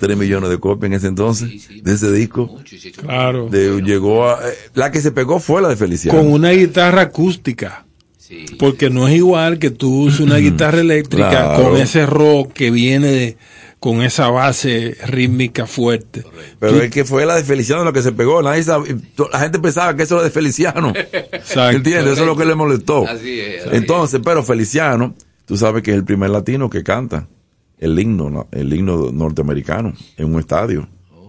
[0.00, 1.80] 3 millones de copias en ese entonces, Sí, sí.
[1.80, 2.46] de ese disco.
[2.46, 3.48] Mucho, se Claro.
[3.48, 3.86] De, bueno.
[3.86, 6.18] llegó a, eh, la que se pegó fue la de Feliciano.
[6.18, 7.84] Con una guitarra acústica.
[8.18, 8.46] Sí.
[8.58, 11.62] Porque no es igual que tú uses una guitarra eléctrica Claro.
[11.70, 13.36] con ese rock que viene de-
[13.84, 16.24] con esa base rítmica fuerte.
[16.58, 18.42] Pero es que fue la de Feliciano la que se pegó.
[18.42, 18.96] Nadie sabe-
[19.30, 20.94] la gente pensaba que eso era de Feliciano.
[20.96, 21.76] Exacto.
[21.76, 22.14] ¿Entiendes?
[22.14, 23.06] Eso es lo que le molestó.
[23.06, 27.28] Así es, así Entonces, pero Feliciano, tú sabes que es el primer latino que canta
[27.76, 28.48] el himno, ¿no?
[28.52, 30.88] el himno norteamericano en un estadio.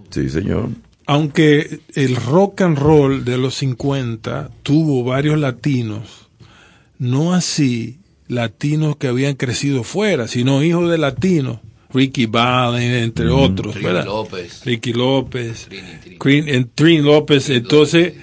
[0.09, 0.69] Sí, señor.
[1.07, 6.29] Aunque el rock and roll de los 50 tuvo varios latinos,
[6.99, 7.99] no así
[8.29, 11.59] latinos que habían crecido fuera, sino hijos de latinos,
[11.95, 14.05] Ricky Valens, entre otros, Trini ¿verdad?
[14.05, 14.61] López.
[14.65, 15.67] Ricky López,
[16.19, 18.13] Trini, en Trini López, entonces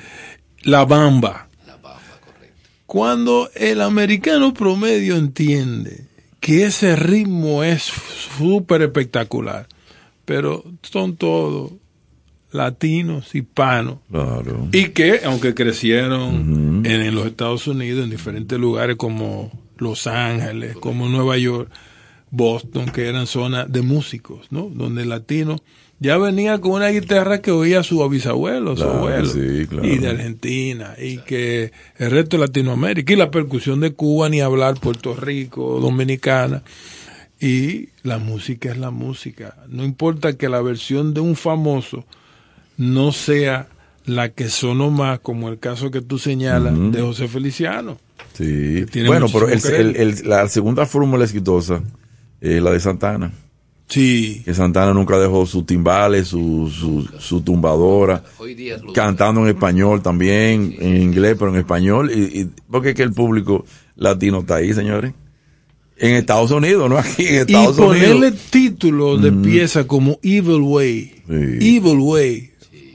[0.62, 1.48] la bamba.
[1.66, 2.56] La bamba, correcto.
[2.86, 6.06] Cuando el americano promedio entiende
[6.40, 7.82] que ese ritmo es
[8.38, 9.66] súper espectacular,
[10.24, 11.72] pero son todos
[12.50, 14.68] latinos, hispanos, Claro.
[14.72, 20.76] y que aunque crecieron en, en los Estados Unidos, en diferentes lugares como Los Ángeles,
[20.76, 21.70] como Nueva York,
[22.34, 24.70] Boston, que eran zonas de músicos, ¿no?
[24.74, 25.60] Donde el latino
[26.00, 29.86] ya venía con una guitarra que oía su bisabuelo, su abuelo, sí, claro.
[29.86, 34.40] y de Argentina, y que el resto de Latinoamérica, y la percusión de Cuba, ni
[34.40, 36.62] hablar Puerto Rico, Dominicana,
[37.40, 39.54] y la música es la música.
[39.68, 42.04] No importa que la versión de un famoso
[42.78, 43.68] no sea
[44.06, 47.98] la que sonó más, como el caso que tú señalas de José Feliciano.
[48.32, 48.84] Sí.
[49.06, 51.82] Bueno, pero el- el- la segunda fórmula exitosa
[52.42, 53.32] es la de Santana.
[53.88, 58.24] Sí, Que Santana nunca dejó sus timbales, su, su, su tumbadora.
[58.38, 62.90] Hoy día lo- cantando en español también, en inglés, pero en español, y, y- porque
[62.90, 63.66] es que el público
[63.96, 65.12] latino está ahí, señores.
[65.98, 68.40] En Estados Unidos, no aquí, en y Estados ponerle Unidos.
[68.50, 71.76] título de pieza como Evil Way, Sí.
[71.76, 72.50] Evil Way,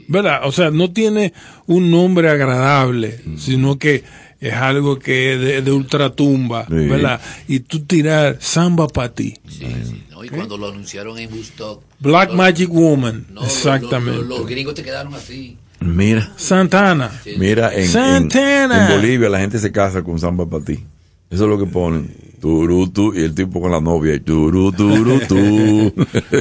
[0.08, 0.40] ¿verdad?
[0.46, 1.32] O sea, no tiene
[1.66, 4.02] un nombre agradable, sino que
[4.40, 6.74] es algo que es de, de ultratumba, Sí.
[6.74, 7.20] ¿verdad?
[7.48, 10.24] Y tú tirar samba para ti, Sí, sí, ¿no?
[10.24, 11.82] Y cuando lo anunciaron en Woodstock.
[12.00, 14.18] Black los- Magic Woman, no, exactamente.
[14.20, 15.56] Los, los gringos te quedaron así.
[15.80, 18.86] Mira, Santana, mira, en, en, Santana.
[18.90, 20.84] en Bolivia la gente se casa con samba para ti.
[21.30, 22.12] Eso es lo que ponen.
[22.40, 25.92] Turutu, y el tipo con la novia, y turu, turu, tu.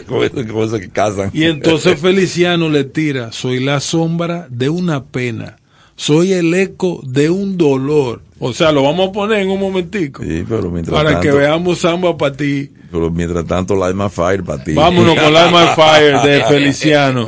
[0.07, 1.31] con eso que casan.
[1.33, 5.56] Y entonces Feliciano le tira, soy la sombra de una pena,
[5.97, 8.21] soy el eco de un dolor.
[8.39, 10.23] O sea, lo vamos a poner en un momentico.
[10.23, 12.69] Sí, pero mientras Para tanto, que veamos samba para ti.
[12.91, 14.73] pero mientras tanto, Light My Fire para ti.
[14.73, 17.27] Vámonos con Light My Fire de Feliciano.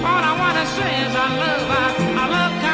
[0.00, 1.86] All I wanna say is I love, I,
[2.22, 2.67] I love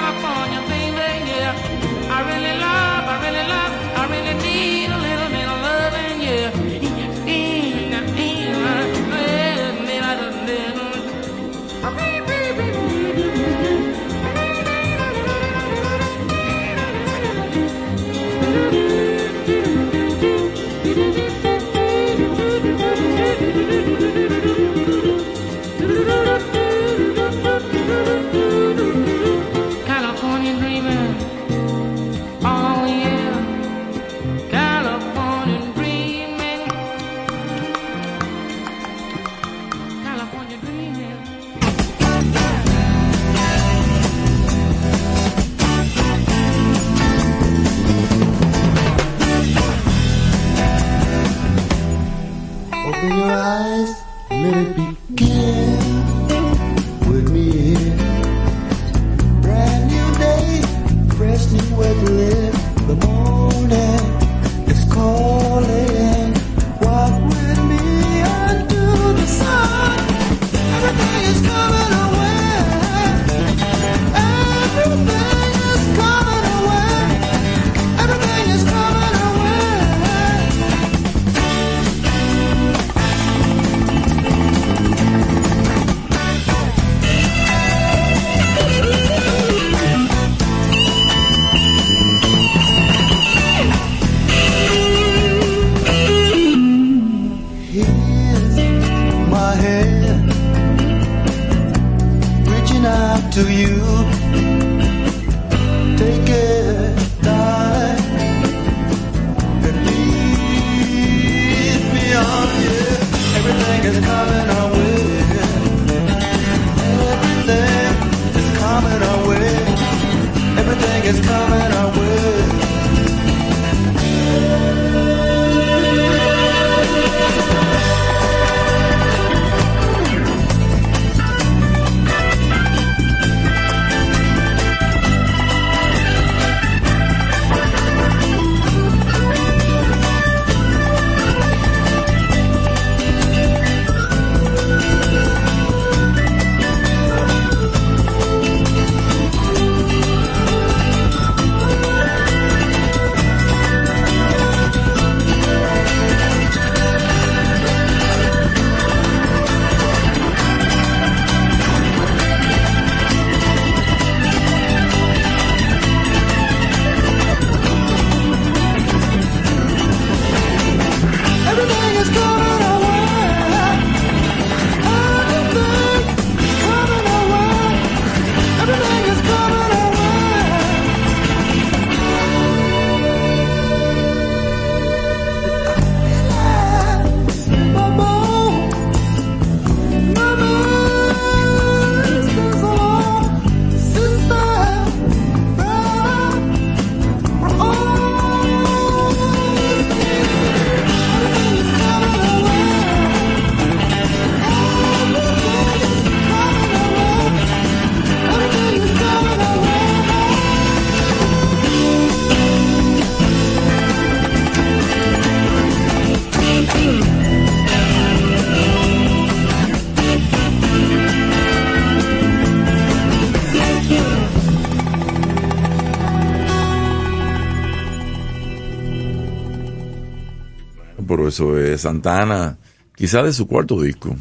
[231.34, 232.56] eso es Santana,
[232.94, 234.14] quizás de su cuarto disco.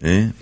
[0.00, 0.32] ¿Eh?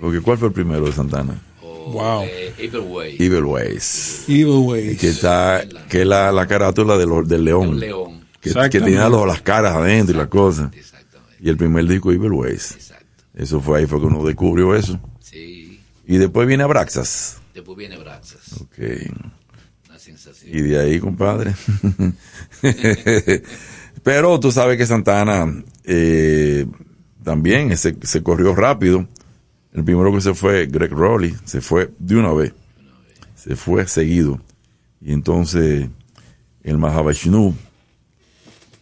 [0.00, 1.40] Porque ¿cuál fue el primero de Santana?
[1.62, 2.24] Wow.
[2.24, 3.16] Eh, Evil Way.
[3.18, 4.24] Evil Ways.
[4.28, 4.98] Evil Ways.
[5.00, 7.68] Que está, que es la, la carátula de los- del león.
[7.70, 8.24] Un león.
[8.38, 10.70] Que, que tenía los- las caras adentro y las cosas.
[10.74, 11.36] Exactamente.
[11.40, 12.72] Y el primer disco Evil Ways.
[12.72, 13.06] Exacto.
[13.34, 15.00] Eso fue ahí fue que uno descubrió eso.
[15.20, 15.80] Sí.
[16.06, 17.38] Y después viene Abraxas.
[17.54, 18.60] Después viene Braxas.
[18.60, 18.78] Ok.
[19.88, 20.54] Una sensación.
[20.54, 21.54] Y de ahí, compadre.
[24.02, 25.52] Pero tú sabes que Santana
[25.84, 26.66] eh,
[27.22, 29.06] también se, se corrió rápido.
[29.72, 32.52] El primero que se fue, Greg Rowley, se fue de una vez.
[33.36, 34.40] Se fue seguido.
[35.00, 35.88] Y entonces
[36.62, 37.54] el Mahavishnu,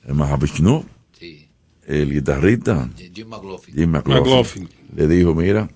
[0.07, 0.85] el Mahavishnu,
[1.19, 1.49] Sí.
[1.87, 3.75] el guitarrista, Jim McLaughlin.
[3.77, 4.69] Jim McLaughlin, McLaughlin.
[4.95, 5.69] le dijo, mira,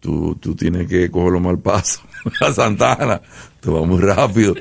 [0.00, 2.00] tú, tú tienes que cogerlo mal paso
[2.40, 3.20] a Santana,
[3.60, 4.54] te va muy rápido.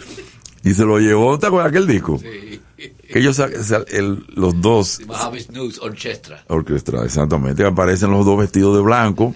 [0.63, 2.17] Y se lo llevó, ¿te acuerdas aquel disco?
[2.19, 2.59] Sí.
[3.13, 3.39] Que ellos,
[3.91, 4.99] el- los dos,
[5.81, 6.43] Orchestra.
[6.47, 9.35] orquestra, exactamente, aparecen los dos vestidos de blanco,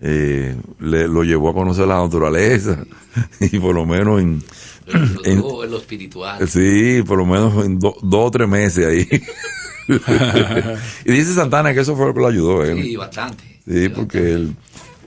[0.00, 2.84] eh, le, lo llevó a conocer la naturaleza,
[3.40, 4.42] y por lo menos en,
[4.86, 6.48] Lo, En- tuvo en lo espiritual.
[6.48, 9.08] sí, por lo menos en do- dos o tres meses ahí.
[11.04, 12.82] y dice Santana que eso fue lo que lo ayudó a él.
[12.82, 13.60] Sí, bastante.
[13.66, 14.56] Sí, porque él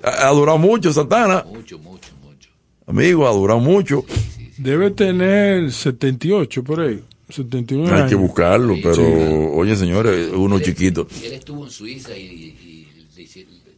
[0.03, 1.45] ha, ha durado mucho, Santana.
[1.47, 2.49] Mucho, mucho, mucho.
[2.85, 4.03] Amigo, ha durado mucho.
[4.57, 7.01] Debe tener 78 por ahí.
[7.33, 9.01] 79 Hay que buscarlo, pero, sí.
[9.53, 11.07] oye, señores, uno Él- chiquito.
[11.23, 12.87] Él estuvo en Suiza y, y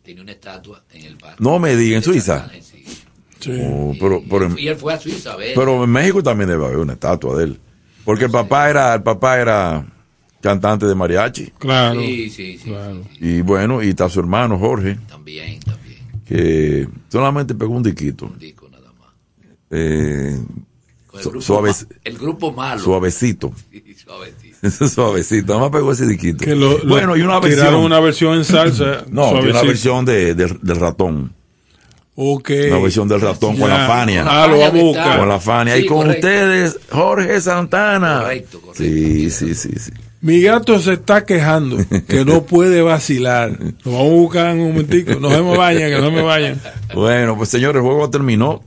[0.04, 1.44] tenía una estatua en el parque.
[1.44, 2.50] No me diga, ¿en Suiza?
[2.62, 2.84] Sí.
[3.40, 3.52] Sí.
[3.64, 5.54] Oh, pero, pero, en, Y él fue a Suiza a ver.
[5.56, 7.60] pero en México también debe haber una estatua de él.
[8.04, 9.86] Porque el papá era, el papá era
[10.42, 11.52] cantante de mariachi.
[11.58, 12.00] Claro.
[12.02, 13.02] sí, sí, sí, claro.
[13.20, 15.98] Y bueno, y está su hermano Jorge, También, también.
[16.26, 18.26] que solamente pegó un diquito.
[18.28, 19.10] Un disco nada más.
[19.72, 20.40] Eh,
[21.18, 22.82] el, Su- grupo suave- ma- el grupo malo.
[22.82, 23.52] suavecito.
[23.72, 24.88] Sí, suavecito.
[24.90, 25.48] Suavecito.
[25.54, 26.44] Nada más pegó ese diquito.
[26.44, 27.76] Que lo, lo bueno, y una tiraron versión.
[27.84, 29.04] una versión en salsa.
[29.12, 31.34] no, y una versión de, de- del ratón.
[32.16, 32.52] Ok.
[32.70, 34.24] Una versión del ratón con la Fania.
[34.28, 35.20] Ah, lo vamos a buscar.
[35.20, 35.76] Con la Fania.
[35.76, 36.28] Sí, y con correcto.
[36.28, 38.22] ustedes, Jorge Santana.
[38.22, 38.84] Correcto, correcto.
[38.84, 39.92] Sí, sí, sí, sí.
[40.22, 41.78] Mi gato se está quejando
[42.08, 43.52] que no puede vacilar.
[43.84, 45.20] Lo vamos a buscar en un momentico.
[45.20, 46.60] No se me vayan, que no me vayan.
[46.94, 48.64] Bueno, pues señores, el juego terminó.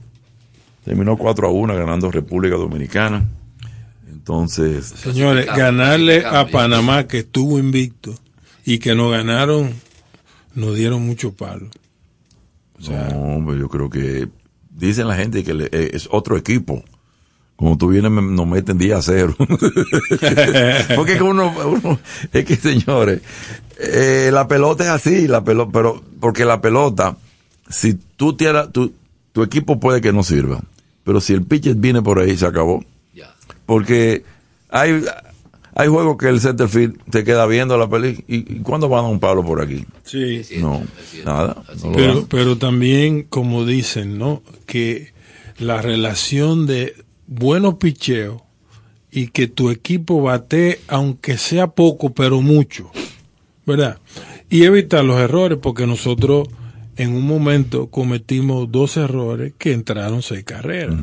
[0.89, 3.23] Terminó 4 a 1 ganando República Dominicana.
[4.11, 6.47] Entonces, Señores, ganarle a.
[6.47, 8.15] Panamá, que estuvo invicto,
[8.65, 9.71] y que nos ganaron,
[10.55, 11.67] nos dieron mucho palo.
[13.11, 14.29] no, hombre, yo creo que
[14.71, 16.83] dicen la gente que le- eh, es otro equipo.
[17.55, 19.35] Como tú vienes, me- nos meten día a cero.
[20.95, 21.53] Porque es que uno,
[21.83, 21.99] uno-
[22.33, 23.21] es que señores,
[23.79, 27.15] eh, la pelota es así, la pelota, pero, porque la pelota,
[27.69, 28.91] si tú tienes, tu,
[29.33, 30.61] tu equipo puede que no sirva,
[31.09, 32.85] pero si el pitcher viene por ahí, se acabó.
[33.65, 34.23] Porque
[34.69, 35.03] hay,
[35.73, 38.23] hay juegos que el centerfield te queda viendo la película.
[38.27, 39.87] ¿Y, y cuándo van a un palo por aquí?
[40.03, 40.43] Sí.
[40.43, 40.83] Sí, No,
[41.25, 41.63] nada.
[41.83, 44.43] No Pero, pero también, como dicen, ¿no?
[44.67, 45.13] Que
[45.57, 46.93] la relación de
[47.25, 48.43] buenos picheos
[49.09, 52.91] y que tu equipo bate, aunque sea poco, pero mucho,
[53.65, 53.97] ¿verdad?
[54.47, 56.49] Y evitar los errores, porque nosotros
[56.99, 60.99] en un momento cometimos dos errores que entraron seis carreras.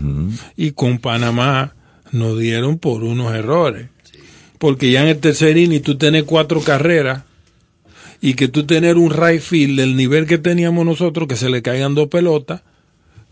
[0.55, 1.75] Y con Panamá
[2.13, 3.89] nos dieron por unos errores.
[4.59, 7.23] Porque ya en el tercer inning tú tenés cuatro carreras
[8.21, 11.63] y que tú tener un right field del nivel que teníamos nosotros, que se le
[11.63, 12.61] caigan dos pelotas,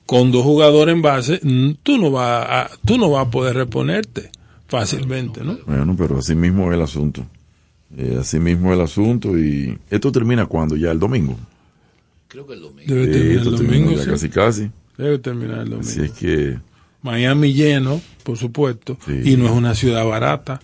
[0.06, 1.40] con dos jugadores en base,
[1.82, 4.30] tú no vas a, tú no vas a poder reponerte
[4.68, 5.58] fácilmente, ¿no?
[5.66, 7.26] Bueno, pero así mismo es el asunto.
[7.94, 9.38] Eh, así mismo es el asunto.
[9.38, 11.36] Y esto termina cuando ya el domingo.
[12.34, 12.92] Creo que el domingo.
[12.94, 13.92] Debe Sí, terminar el domingo.
[13.92, 14.10] ya sí.
[14.10, 14.70] casi casi.
[14.98, 15.88] Debe terminar el domingo.
[15.88, 16.58] Así es que
[17.02, 19.20] Miami lleno, por supuesto, Sí.
[19.24, 20.60] y no es una ciudad barata,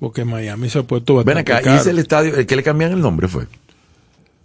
[0.00, 1.80] porque Miami se ha puesto Ven bastante acá, y caro.
[1.80, 3.46] ese el estadio, el que le cambian el nombre fue.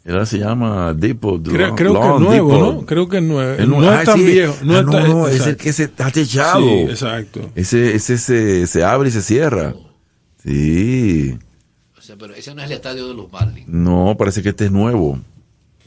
[0.05, 1.41] Él se llama Depot.
[1.43, 2.73] Creo, creo que es nuevo, Depot.
[2.75, 2.85] ¿no?
[2.85, 3.51] Creo que es nuevo.
[3.61, 4.25] El no es ah, tan sí.
[4.25, 4.55] viejo.
[4.63, 6.61] No, Ah, es no, tan- no, es el que se está techado.
[6.61, 7.51] Sí, exacto.
[7.55, 9.73] Ese, ese se, se abre y se cierra.
[10.43, 11.37] Sí.
[11.97, 13.67] O sea, pero ese no es el estadio de los Marlins.
[13.67, 15.19] No, parece que este es nuevo.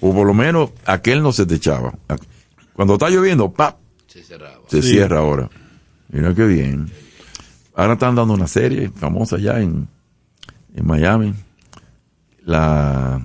[0.03, 1.95] O por lo menos aquel no se techaba.
[2.74, 3.79] Cuando está lloviendo, ¡pap!
[4.07, 4.59] Se cerraba.
[4.69, 4.91] Se Sí.
[4.91, 5.49] cierra ahora.
[6.11, 6.91] Mira qué bien.
[7.74, 9.89] Ahora están dando una serie famosa ya en,
[10.74, 11.33] en Miami.
[12.45, 13.23] La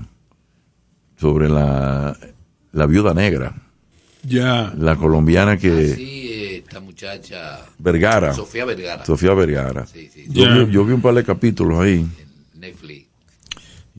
[1.17, 2.15] sobre la,
[2.71, 3.55] la viuda negra.
[4.23, 4.71] Ya.
[4.77, 7.59] La colombiana que Sí, eh, esta muchacha.
[7.79, 8.33] Vergara.
[8.33, 9.03] Sofía Vergara.
[9.05, 9.85] Sofía Vergara.
[9.87, 10.25] Sí, sí.
[10.29, 12.05] Yo, vi, yo vi un par de capítulos ahí.
[12.53, 13.06] en Netflix.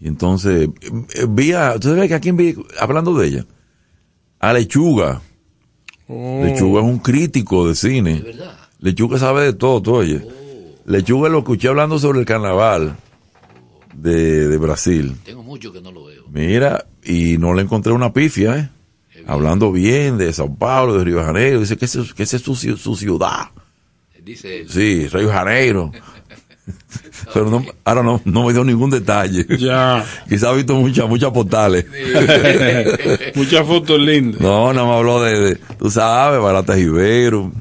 [0.00, 0.68] Y entonces,
[1.14, 3.46] eh, vi a, ¿tú sabes que a quién vi hablando de ella?
[4.38, 5.20] A Lechuga.
[6.06, 6.42] Oh.
[6.44, 8.20] Lechuga es un crítico de ¿Es cine.
[8.20, 8.56] verdad?
[8.78, 10.24] Lechuga sabe de todo, tú oye.
[10.86, 12.96] Lechuga lo escuché hablando sobre el carnaval.
[13.94, 15.16] de, de Brasil.
[15.24, 16.22] Tengo mucho que no lo veo.
[16.30, 18.68] Mira, y no le encontré una pifia, ¿eh?
[19.26, 21.60] Hablando bien de Sao Paulo, de Río de Janeiro.
[21.60, 23.48] Dice que esa que ese es su, su ciudad.
[24.22, 24.68] Dice él.
[24.70, 25.92] Sí, Río de Janeiro.
[27.34, 29.46] Pero no, ahora no, no me dio ningún detalle.
[29.58, 30.04] Ya.
[30.28, 31.84] Quizá ha visto muchas, muchas postales.
[33.34, 34.40] Muchas fotos lindas.
[34.40, 37.52] No, no me habló de, de- tú sabes, Barata Rivero.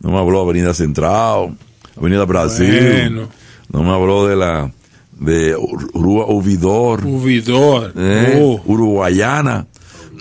[0.00, 1.56] No me habló de Avenida Central,
[1.96, 2.90] Avenida Brasil.
[2.92, 3.28] Bueno.
[3.70, 4.70] No me habló de la,
[5.18, 7.92] de Urua Uvidor, Uvidor.
[7.96, 8.60] eh, Oh.
[8.66, 9.66] Uruguayana.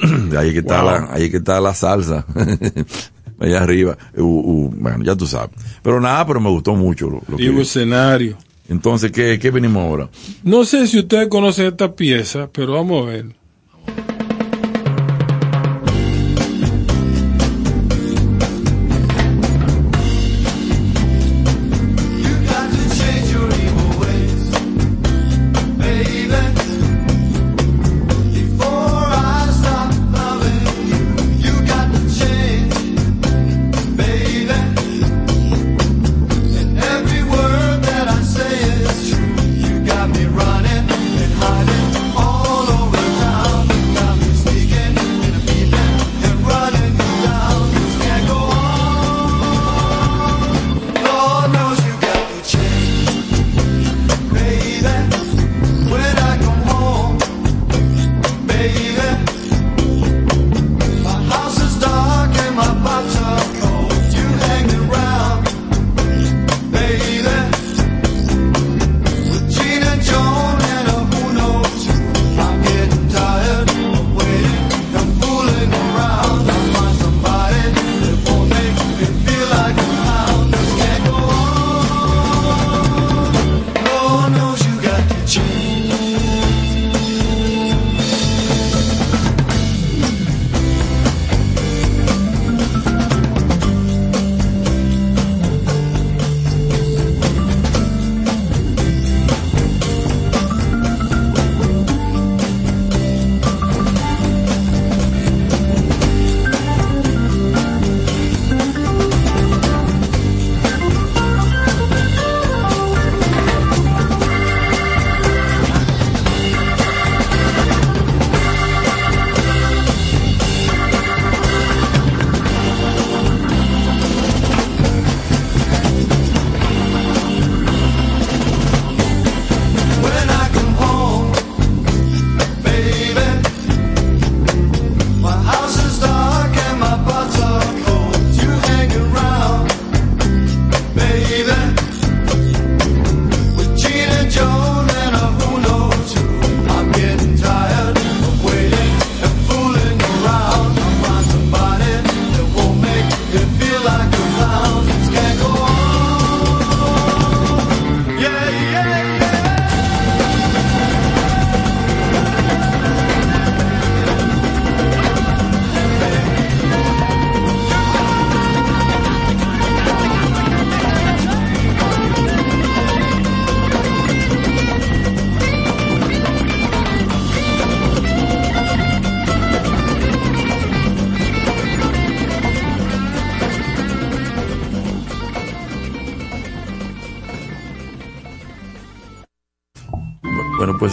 [0.38, 0.92] ahí que está Wow.
[0.92, 2.26] la, ahí que está la salsa.
[3.42, 3.98] Allá arriba.
[4.16, 5.50] U- u- bueno, ya tú sabes.
[5.82, 8.38] Pero nada, pero me gustó mucho lo, lo que- escenario.
[8.70, 10.10] Entonces, ¿qué, ¿qué venimos ahora?
[10.44, 13.26] No sé si ustedes conocen esta pieza, pero vamos a ver.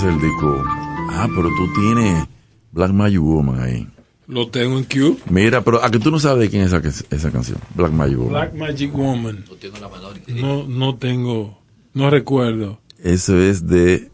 [0.01, 0.63] Pues el disco.
[1.11, 2.25] Ah, pero tú tienes
[2.71, 3.89] Black Magic Woman ahí.
[4.29, 5.17] Lo tengo en Cube.
[5.29, 7.59] Mira, pero a que tú no sabes de quién es esa, esa canción.
[7.75, 8.31] Black Magic Woman.
[8.31, 9.45] Black Magic Woman.
[9.49, 10.41] No tengo la menor idea.
[10.41, 11.59] No, no tengo,
[11.95, 12.79] no recuerdo.
[13.03, 14.09] Eso es de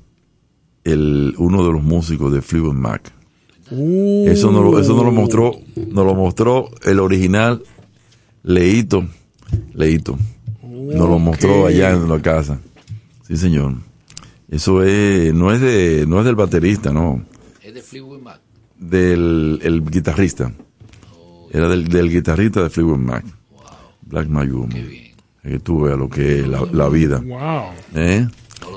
[0.84, 3.12] el, uno de los músicos de Fleetwood Mac.
[3.70, 7.62] Uh, Eso no lo, eso no lo mostró, nos lo mostró el original
[8.42, 9.06] Leito,
[9.74, 10.16] Leito.
[10.62, 12.58] Nos lo mostró allá en la casa.
[13.28, 13.74] Sí, señor.
[14.54, 17.22] Eso es, no es de, no es del baterista, no.
[17.62, 18.40] Es de Fleetwood Mac.
[18.78, 20.52] Del el guitarrista.
[21.50, 23.24] Era del, del guitarrista de Fleetwood Mac.
[24.02, 24.70] Black Magic Woman.
[25.42, 27.18] Que tú veas lo que es la, la vida.
[27.24, 27.64] Wow.
[27.94, 28.28] ¿Eh?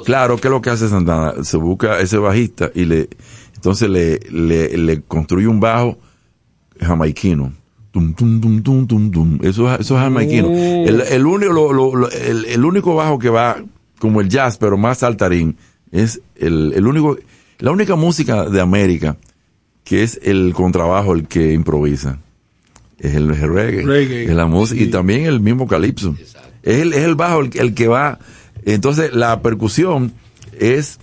[0.05, 1.43] Claro, ¿qué es lo que hace Santana?
[1.43, 3.09] Se busca ese bajista y le
[3.55, 5.97] entonces le, le, le construye un bajo
[6.79, 7.53] jamaiquino.
[7.91, 9.39] Tum, tum, tum, tum, tum, tum.
[9.41, 10.49] Eso, es- eso es jamaiquino.
[10.49, 13.57] El, el único, lo- lo- lo- el, el único bajo que va
[13.99, 15.57] como el jazz, pero más saltarín,
[15.91, 17.17] es el, el único,
[17.59, 19.17] la única música de América
[19.87, 22.19] que es el contrabajo el que improvisa.
[22.99, 23.85] Es el reggae.
[23.85, 24.83] Reggae, Es la música.
[24.83, 26.13] Y también el mismo calipso.
[26.61, 28.19] Es el, es el bajo el, el que va.
[28.65, 30.11] Entonces, la percusión
[30.59, 30.99] es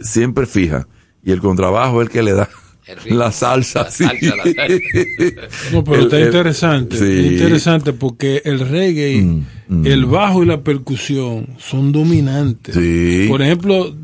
[0.00, 0.88] siempre fija.
[1.22, 2.48] Y el contrabajo es el que le da.
[3.10, 3.82] la salsa.
[3.84, 4.04] La sí.
[4.04, 5.48] salsa, la salsa.
[5.72, 6.96] No, pero El- está el- interesante.
[6.96, 7.04] sí.
[7.26, 9.86] es interesante porque el reggae, Mm, mm.
[9.86, 12.74] el bajo y la percusión son dominantes.
[12.74, 13.26] Sí.
[13.28, 13.94] Por ejemplo,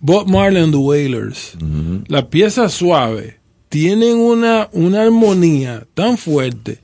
[0.00, 1.54] Bob Marley and the Wailers,
[2.06, 3.34] las piezas suaves
[3.68, 6.78] tienen una, una armonía tan fuerte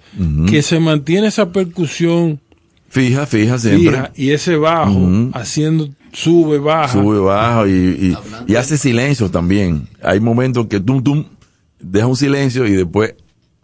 [0.51, 2.41] que se mantiene esa percusión
[2.89, 3.91] Fija, fija siempre.
[3.91, 6.93] fija y ese bajo haciendo sube, baja.
[6.93, 8.17] Sube, baja y, y,
[8.53, 9.89] y hace silencio también.
[10.03, 11.25] Hay momentos que tum, tum,
[11.85, 13.15] deja un silencio y después,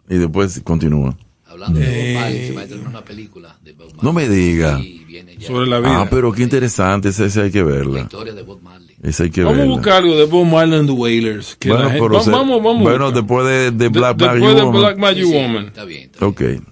[0.09, 1.17] y después continúa.
[1.45, 1.85] Hablando de.
[1.85, 4.01] Bob Marley, se va a estrenar una película de Bob Marley.
[4.03, 4.77] No me diga.
[4.77, 5.47] Sí, viene ya.
[5.47, 6.01] Sobre la vida.
[6.01, 7.99] Ah, pero qué interesante, esa, esa hay que La verla.
[8.01, 8.95] historia de Bob Marley.
[9.03, 11.55] Esa hay que Vamos a buscar algo de Bob Marley and the Wailers.
[11.59, 12.83] que Bueno, la gente- pero va- se- vamos, vamos.
[12.83, 14.81] bueno, después de, de De- Black Magic después de Woman.
[14.81, 15.65] Black Magic Sí, sí, Woman.
[15.67, 16.01] Está bien.
[16.13, 16.57] está bien.
[16.59, 16.70] Ok.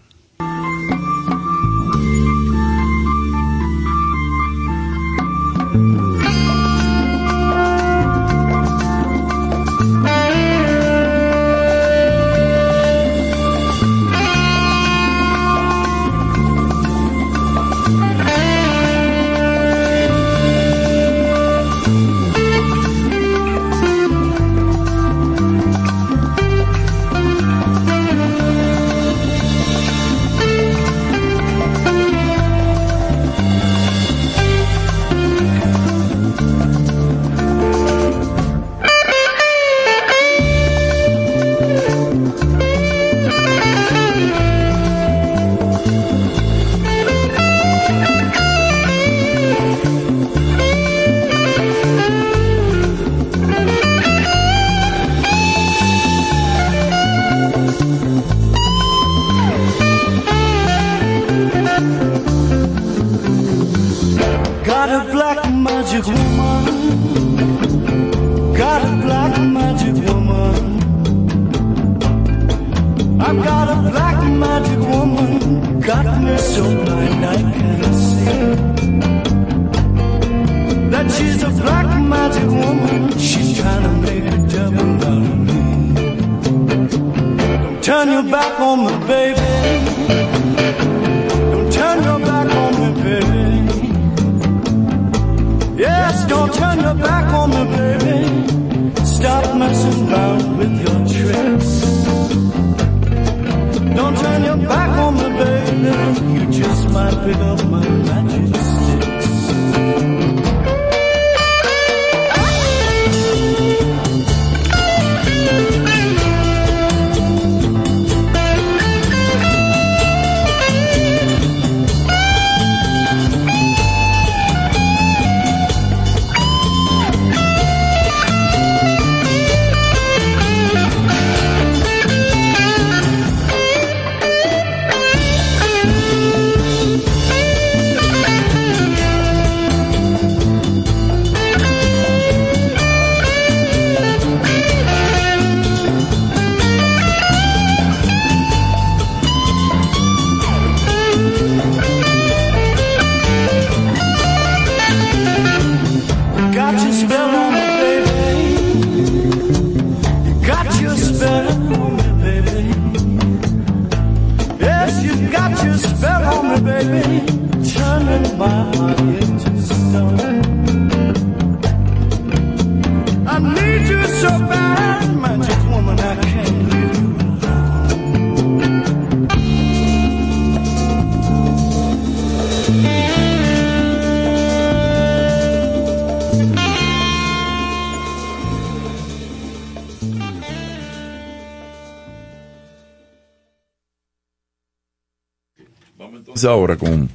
[196.45, 197.09] Ahora con,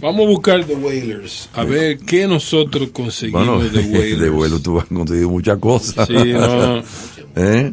[0.00, 1.48] Vamos a buscar The Wailers.
[1.54, 4.20] A ver qué nosotros conseguimos bueno, de Wailers.
[4.20, 6.06] de vuelo tú has conseguido muchas cosas.
[6.06, 6.82] Sí, no.
[7.36, 7.72] ¿Eh?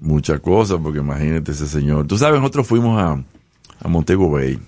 [0.00, 2.06] Muchas cosas, porque imagínate ese señor.
[2.06, 3.22] Tú sabes, nosotros fuimos a,
[3.80, 4.58] a Montego Bay,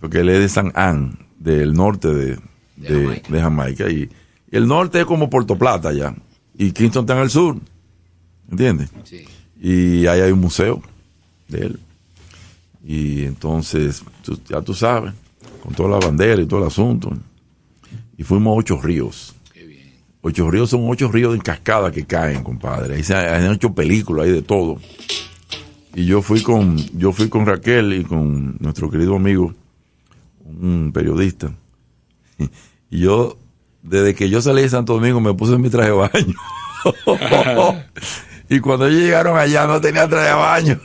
[0.00, 2.38] porque él es de San Ann, del norte de,
[2.76, 3.32] De de- Jamaica.
[3.32, 3.90] de Jamaica.
[3.90, 4.10] Y,
[4.50, 6.14] y el norte es como Puerto Plata ya.
[6.56, 7.56] Y Kingston está en el sur.
[8.50, 8.90] ¿Entiendes?
[9.04, 9.24] Sí.
[9.60, 10.82] Y ahí hay un museo
[11.48, 11.80] de él.
[13.48, 15.14] Entonces, tú- ya tú sabes,
[15.62, 17.10] con toda la bandera y todo el asunto.
[18.16, 19.34] Y fuimos a Ocho Ríos.
[19.52, 19.94] Qué bien.
[20.20, 22.96] Ocho Ríos son ocho ríos en cascada que caen, compadre.
[22.96, 24.78] Ahí se han hecho películas, hay de todo.
[25.94, 29.54] Y yo fui con, yo fui con Raquel y con nuestro querido amigo,
[30.44, 31.50] un periodista.
[32.90, 33.36] Y yo
[33.82, 36.34] desde que yo salí de Santo Domingo me puse mi traje de baño.
[38.48, 40.80] y cuando ellos llegaron allá no tenía traje de baño.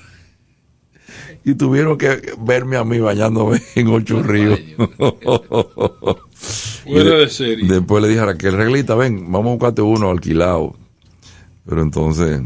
[1.46, 4.60] Y tuvieron que verme a mí bañándome en ocho ríos.
[6.84, 7.68] Fuera de serie.
[7.68, 10.76] Después le dije a Raquel, Reglita, ven, vamos a buscarte uno alquilado.
[11.66, 12.42] Pero entonces,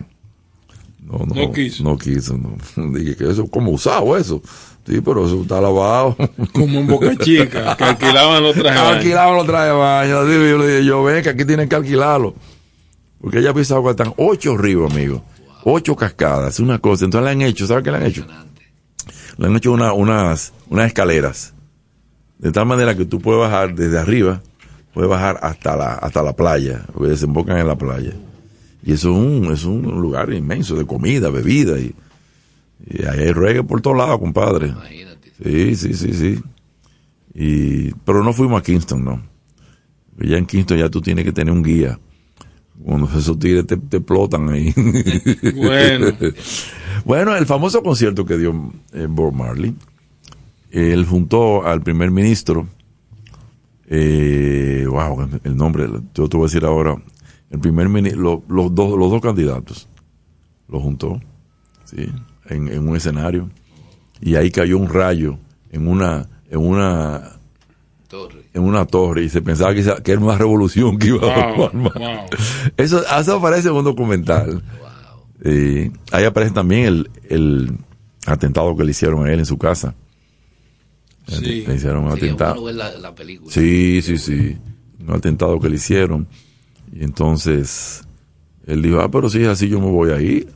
[1.07, 1.83] no, no, No quiso.
[1.83, 2.57] No quiso, no.
[2.97, 4.41] Dije que eso, como usado eso.
[4.85, 6.15] Sí, pero eso está lavado.
[6.53, 8.97] Como en Boca Chica, que alquilaban los trajes de baño.
[8.97, 10.19] Alquilaban los trajes de baño.
[10.19, 12.35] Así yo le dije, yo ven que aquí tienen que alquilarlo.
[13.19, 15.23] Porque ella pensaba que están ocho ríos, amigo.
[15.63, 17.05] Ocho cascadas, es una cosa.
[17.05, 18.25] Entonces le han hecho, ¿sabes qué le han hecho?
[19.37, 21.53] Le han hecho una- unas, unas escaleras.
[22.39, 24.41] De tal manera que tú puedes bajar desde arriba,
[24.93, 28.13] puedes bajar hasta la, hasta la playa, porque desembocan en la playa.
[28.83, 31.93] Y eso es un, es un lugar inmenso de comida, bebida, y,
[32.87, 34.73] y ahí hay reggae por todos lados, compadre.
[35.43, 36.39] Sí, sí, sí, sí.
[37.33, 39.21] Y, pero no fuimos a Kingston, no.
[40.19, 41.99] Ya en Kingston ya tú tienes que tener un guía.
[42.83, 44.73] Cuando esos tigres te, te explotan ahí.
[45.55, 46.07] Bueno.
[47.05, 49.75] Bueno, el famoso concierto que dio eh, Bob Marley,
[50.71, 52.67] él juntó al primer ministro,
[53.89, 56.95] eh, wow, el nombre, yo te voy a decir ahora,
[57.49, 59.87] el primer ministro, los, dos, los dos candidatos,
[60.67, 61.19] lo juntó,
[61.85, 62.11] ¿sí?
[62.49, 63.49] En, en un escenario,
[64.19, 65.37] y ahí cayó un rayo
[65.71, 67.37] en una, en una,
[68.53, 71.93] en una torre, y se pensaba que, era una revolución que iba a Wow, armar.
[71.93, 72.25] wow.
[72.75, 74.61] Eso, eso aparece en un documental.
[75.43, 77.77] Eh, ahí aparece también el, el
[78.25, 79.93] atentado que le hicieron a él en su casa.
[81.27, 81.63] Sí.
[81.67, 82.61] Le hicieron un Sí, atentado.
[82.61, 83.51] bueno ver la, la película.
[83.53, 84.57] Sí, sí, sí.
[84.99, 86.27] Un atentado que le hicieron.
[86.91, 88.03] Y entonces
[88.65, 90.47] él dijo, ah, pero si es así, yo me voy ahí.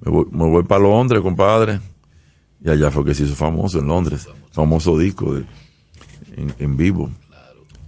[0.00, 1.80] Me voy, me voy para Londres, compadre.
[2.64, 4.26] Y allá fue que se hizo famoso en Londres.
[4.52, 5.44] Famoso disco de,
[6.36, 7.10] en, en vivo.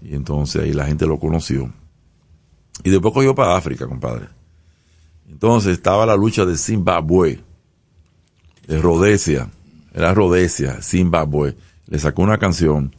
[0.02, 1.72] Y entonces ahí la gente lo conoció.
[2.84, 4.26] Y después cogió para África, compadre.
[5.28, 7.40] Entonces estaba la lucha de Zimbabue,
[8.66, 9.50] de Rhodesia.
[9.94, 11.56] Era Rhodesia, Zimbabue.
[11.86, 12.94] Le sacó una canción.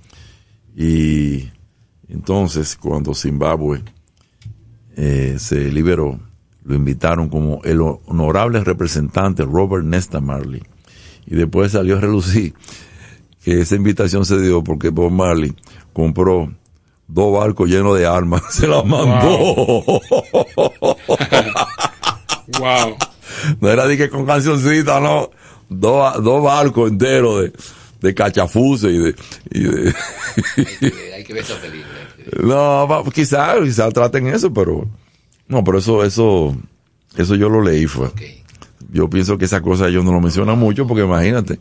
[0.75, 1.49] Y
[2.07, 3.83] entonces cuando Zimbabue
[4.95, 6.19] eh, se liberó,
[6.63, 10.61] lo invitaron como el honorable representante Robert Nesta Marley.
[11.25, 12.53] Y después salió a relucir
[13.43, 15.55] que esa invitación se dio porque Bob Marley
[15.93, 16.51] compró
[17.07, 19.37] dos barcos llenos de armas, se las mandó.
[19.37, 20.01] Wow.
[23.61, 25.29] No era de que con cancioncita, no.
[25.69, 27.53] Dos, dos barcos enteros de,
[28.01, 29.15] de cachafuses y de,
[29.51, 29.93] y de-
[31.15, 31.93] Hay que ver esa película.
[32.41, 34.87] no, quizás, quizás traten eso, pero,
[35.47, 36.55] no, pero eso, eso,
[37.15, 38.09] eso yo lo leí fue.
[38.91, 41.59] Yo pienso que esa cosa ellos no lo mencionan mucho porque imagínate,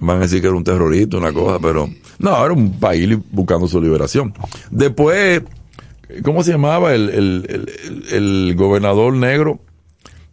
[0.00, 1.88] van a decir que era un terrorista, una cosa, pero,
[2.18, 4.34] no, era un país buscando su liberación.
[4.70, 5.40] Después,
[6.22, 9.60] ¿cómo se llamaba el, el, el, el- el gobernador negro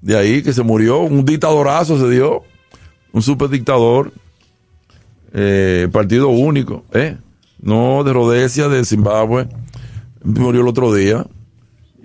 [0.02, 0.99] de ahí que se murió?
[0.99, 2.44] Un dictadorazo se dio,
[3.11, 4.11] un super dictador,
[5.34, 7.18] eh, partido único, ¿eh?
[7.61, 9.48] No de Rhodesia, de Zimbabue,
[10.24, 11.26] murió el otro día.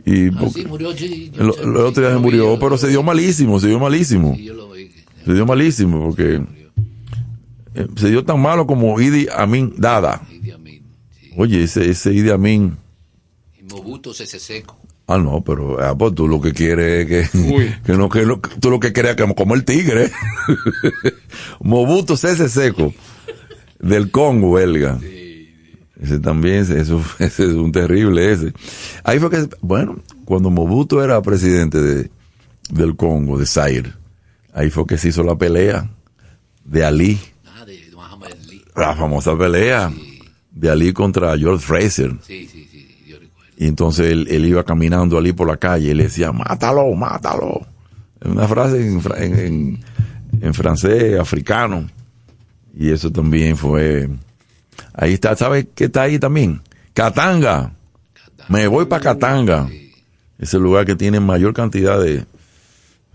[0.05, 3.03] Y Ah, sí, murió, sí, yo el, otro día se vi, murió, pero se dio
[3.03, 4.35] malísimo, se dio malísimo.
[4.35, 4.91] Sí, yo lo vi.
[5.25, 6.43] Se dio malísimo porque
[7.75, 10.23] eh, se dio tan malo como Idi Amin Dada.
[11.37, 12.77] Oye, ese, ese Idi Amin.
[13.59, 14.77] Y Mobuto se seco.
[15.07, 18.25] Ah, no, pero ah, pues tú lo que quieres es que, que no, que
[18.61, 20.11] tú lo que quieres es que como el tigre.
[21.61, 22.95] Mobuto Sese Seco,
[23.81, 24.99] del Congo belga.
[26.01, 28.53] Ese también, eso, ese es un terrible ese.
[29.05, 32.11] Ahí fue que, bueno, cuando Mobutu era presidente de,
[32.71, 33.93] del Congo, de Zaire,
[34.53, 35.91] ahí fue que se hizo la pelea
[36.65, 37.21] de Ali.
[38.75, 39.93] La famosa pelea
[40.51, 42.17] de Ali contra George Fraser.
[42.27, 42.63] Sí, sí.
[43.57, 47.61] Y entonces él, él iba caminando allí por la calle y le decía, mátalo, mátalo.
[48.25, 49.81] Una frase en,
[50.41, 51.89] en, francés africano.
[52.75, 54.09] Y eso también fue...
[54.95, 56.61] Ahí está, ¿sabes qué está ahí también?
[56.95, 57.73] Katanga.
[58.49, 59.69] Me voy para Katanga.
[60.39, 62.25] Es el lugar que tiene mayor cantidad de,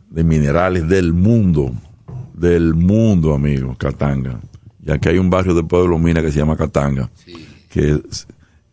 [0.09, 1.73] de minerales del mundo.
[2.33, 4.39] Del mundo, amigo, Katanga.
[4.81, 7.09] Ya que hay un barrio de Pueblo Mina que se llama Katanga.
[7.69, 8.27] Que, es-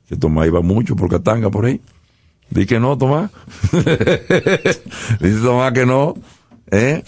[0.08, 1.80] que Tomás iba mucho por Katanga por ahí.
[2.50, 3.30] Di que no, Tomás.
[5.20, 6.14] Dice Tomás que no.
[6.70, 7.02] ¿Eh?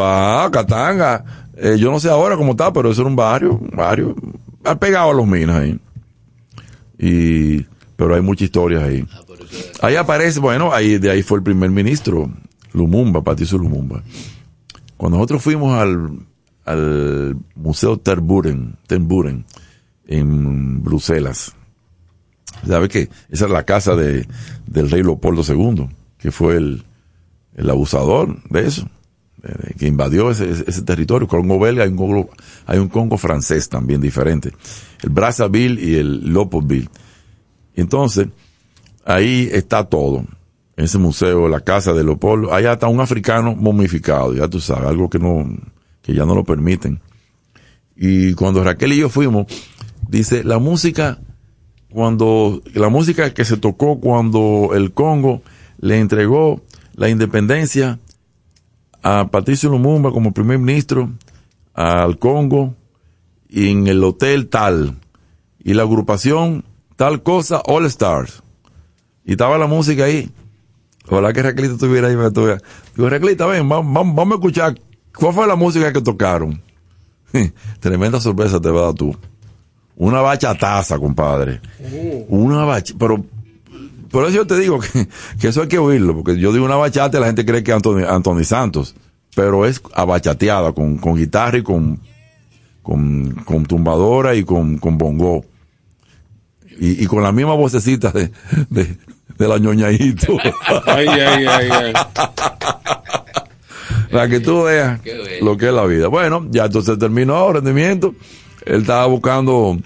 [0.00, 1.24] Ah, Katanga.
[1.56, 4.16] Eh, yo no sé ahora cómo está, pero eso era un barrio, un barrio.
[4.64, 5.78] Ha pegado a los minas ahí.
[6.98, 7.66] Y,
[7.96, 9.06] pero hay muchas historias ahí.
[9.82, 12.30] Ahí aparece, bueno, ahí, de ahí fue el primer ministro,
[12.72, 14.02] Lumumba, Patricio Lumumba.
[14.96, 16.18] Cuando nosotros fuimos al,
[16.64, 19.44] al Museo Terburen, Terburen,
[20.06, 21.54] en Bruselas,
[22.66, 23.08] ¿Sabe qué?
[23.30, 24.26] Esa es la casa de,
[24.66, 25.88] del rey Leopoldo II,
[26.18, 26.84] que fue el,
[27.56, 28.88] el abusador de eso,
[29.78, 31.28] que invadió ese, ese- territorio.
[31.28, 32.30] Congo belga, hay un Congo,
[32.66, 34.52] hay un Congo francés también diferente.
[35.02, 36.88] El Brazzaville y el Leopoldville.
[37.76, 38.28] Entonces,
[39.04, 40.24] ahí está todo.
[40.76, 45.08] Ese museo, la casa de Leopoldo, allá está un africano momificado, ya tú sabes, algo
[45.08, 45.46] que no,
[46.02, 47.00] que ya no lo permiten.
[47.96, 49.46] Y cuando Raquel y yo fuimos,
[50.08, 51.18] dice, la música,
[51.94, 55.42] cuando, la música que se tocó cuando el Congo
[55.78, 56.60] le entregó
[56.96, 58.00] la independencia
[59.04, 61.12] a Patricio Lumumba como primer ministro,
[61.72, 62.74] al Congo,
[63.48, 64.96] en el hotel tal,
[65.62, 66.64] y la agrupación
[66.96, 68.42] tal cosa, All Stars.
[69.24, 70.32] Y estaba la música ahí.
[71.08, 72.16] Ojalá que Raquelita estuviera ahí.
[72.96, 74.80] Digo, Raquelita, ven, vamos, vamos a escuchar.
[75.16, 76.60] ¿Cuál fue la música que tocaron?
[77.78, 79.16] Tremenda sorpresa te va a dar tú.
[79.96, 81.60] Una bachataza, compadre.
[82.28, 82.98] Una bachata.
[82.98, 83.24] Pero,
[84.10, 85.08] por eso yo te digo que,
[85.40, 86.14] que eso hay que oírlo.
[86.14, 88.94] Porque yo digo una bachata y la gente cree que es Anthony, Anthony Santos.
[89.34, 92.00] Pero es abachateada con, con guitarra y con,
[92.82, 95.44] con, con tumbadora y con, con bongo.
[96.78, 98.30] Y, y con la misma vocecita de,
[98.70, 98.96] de,
[99.38, 100.36] de la ñoñadito.
[100.86, 101.92] Ay, ay, ay, ay.
[104.10, 105.00] Para que tú veas
[105.40, 106.08] lo que es la vida.
[106.08, 108.14] Bueno, ya entonces terminó rendimiento.
[108.66, 109.78] Él estaba buscando,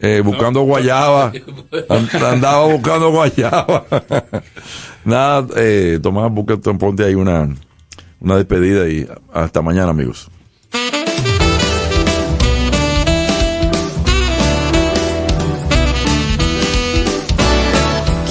[0.00, 1.32] eh, buscando guayaba.
[1.88, 3.84] An- Andaba buscando guayaba.
[5.04, 7.48] Nada, eh, Tomás, busca, ponte ahí una,
[8.20, 10.30] una despedida y hasta mañana, amigos.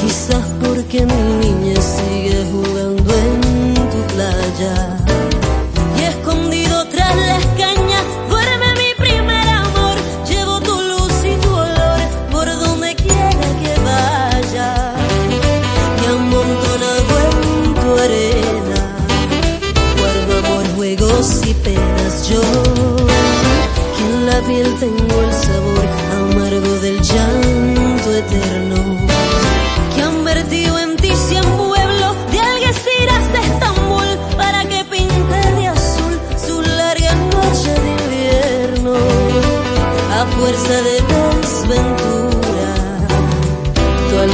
[0.01, 1.22] Quizás porque mi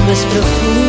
[0.10, 0.89] tu alma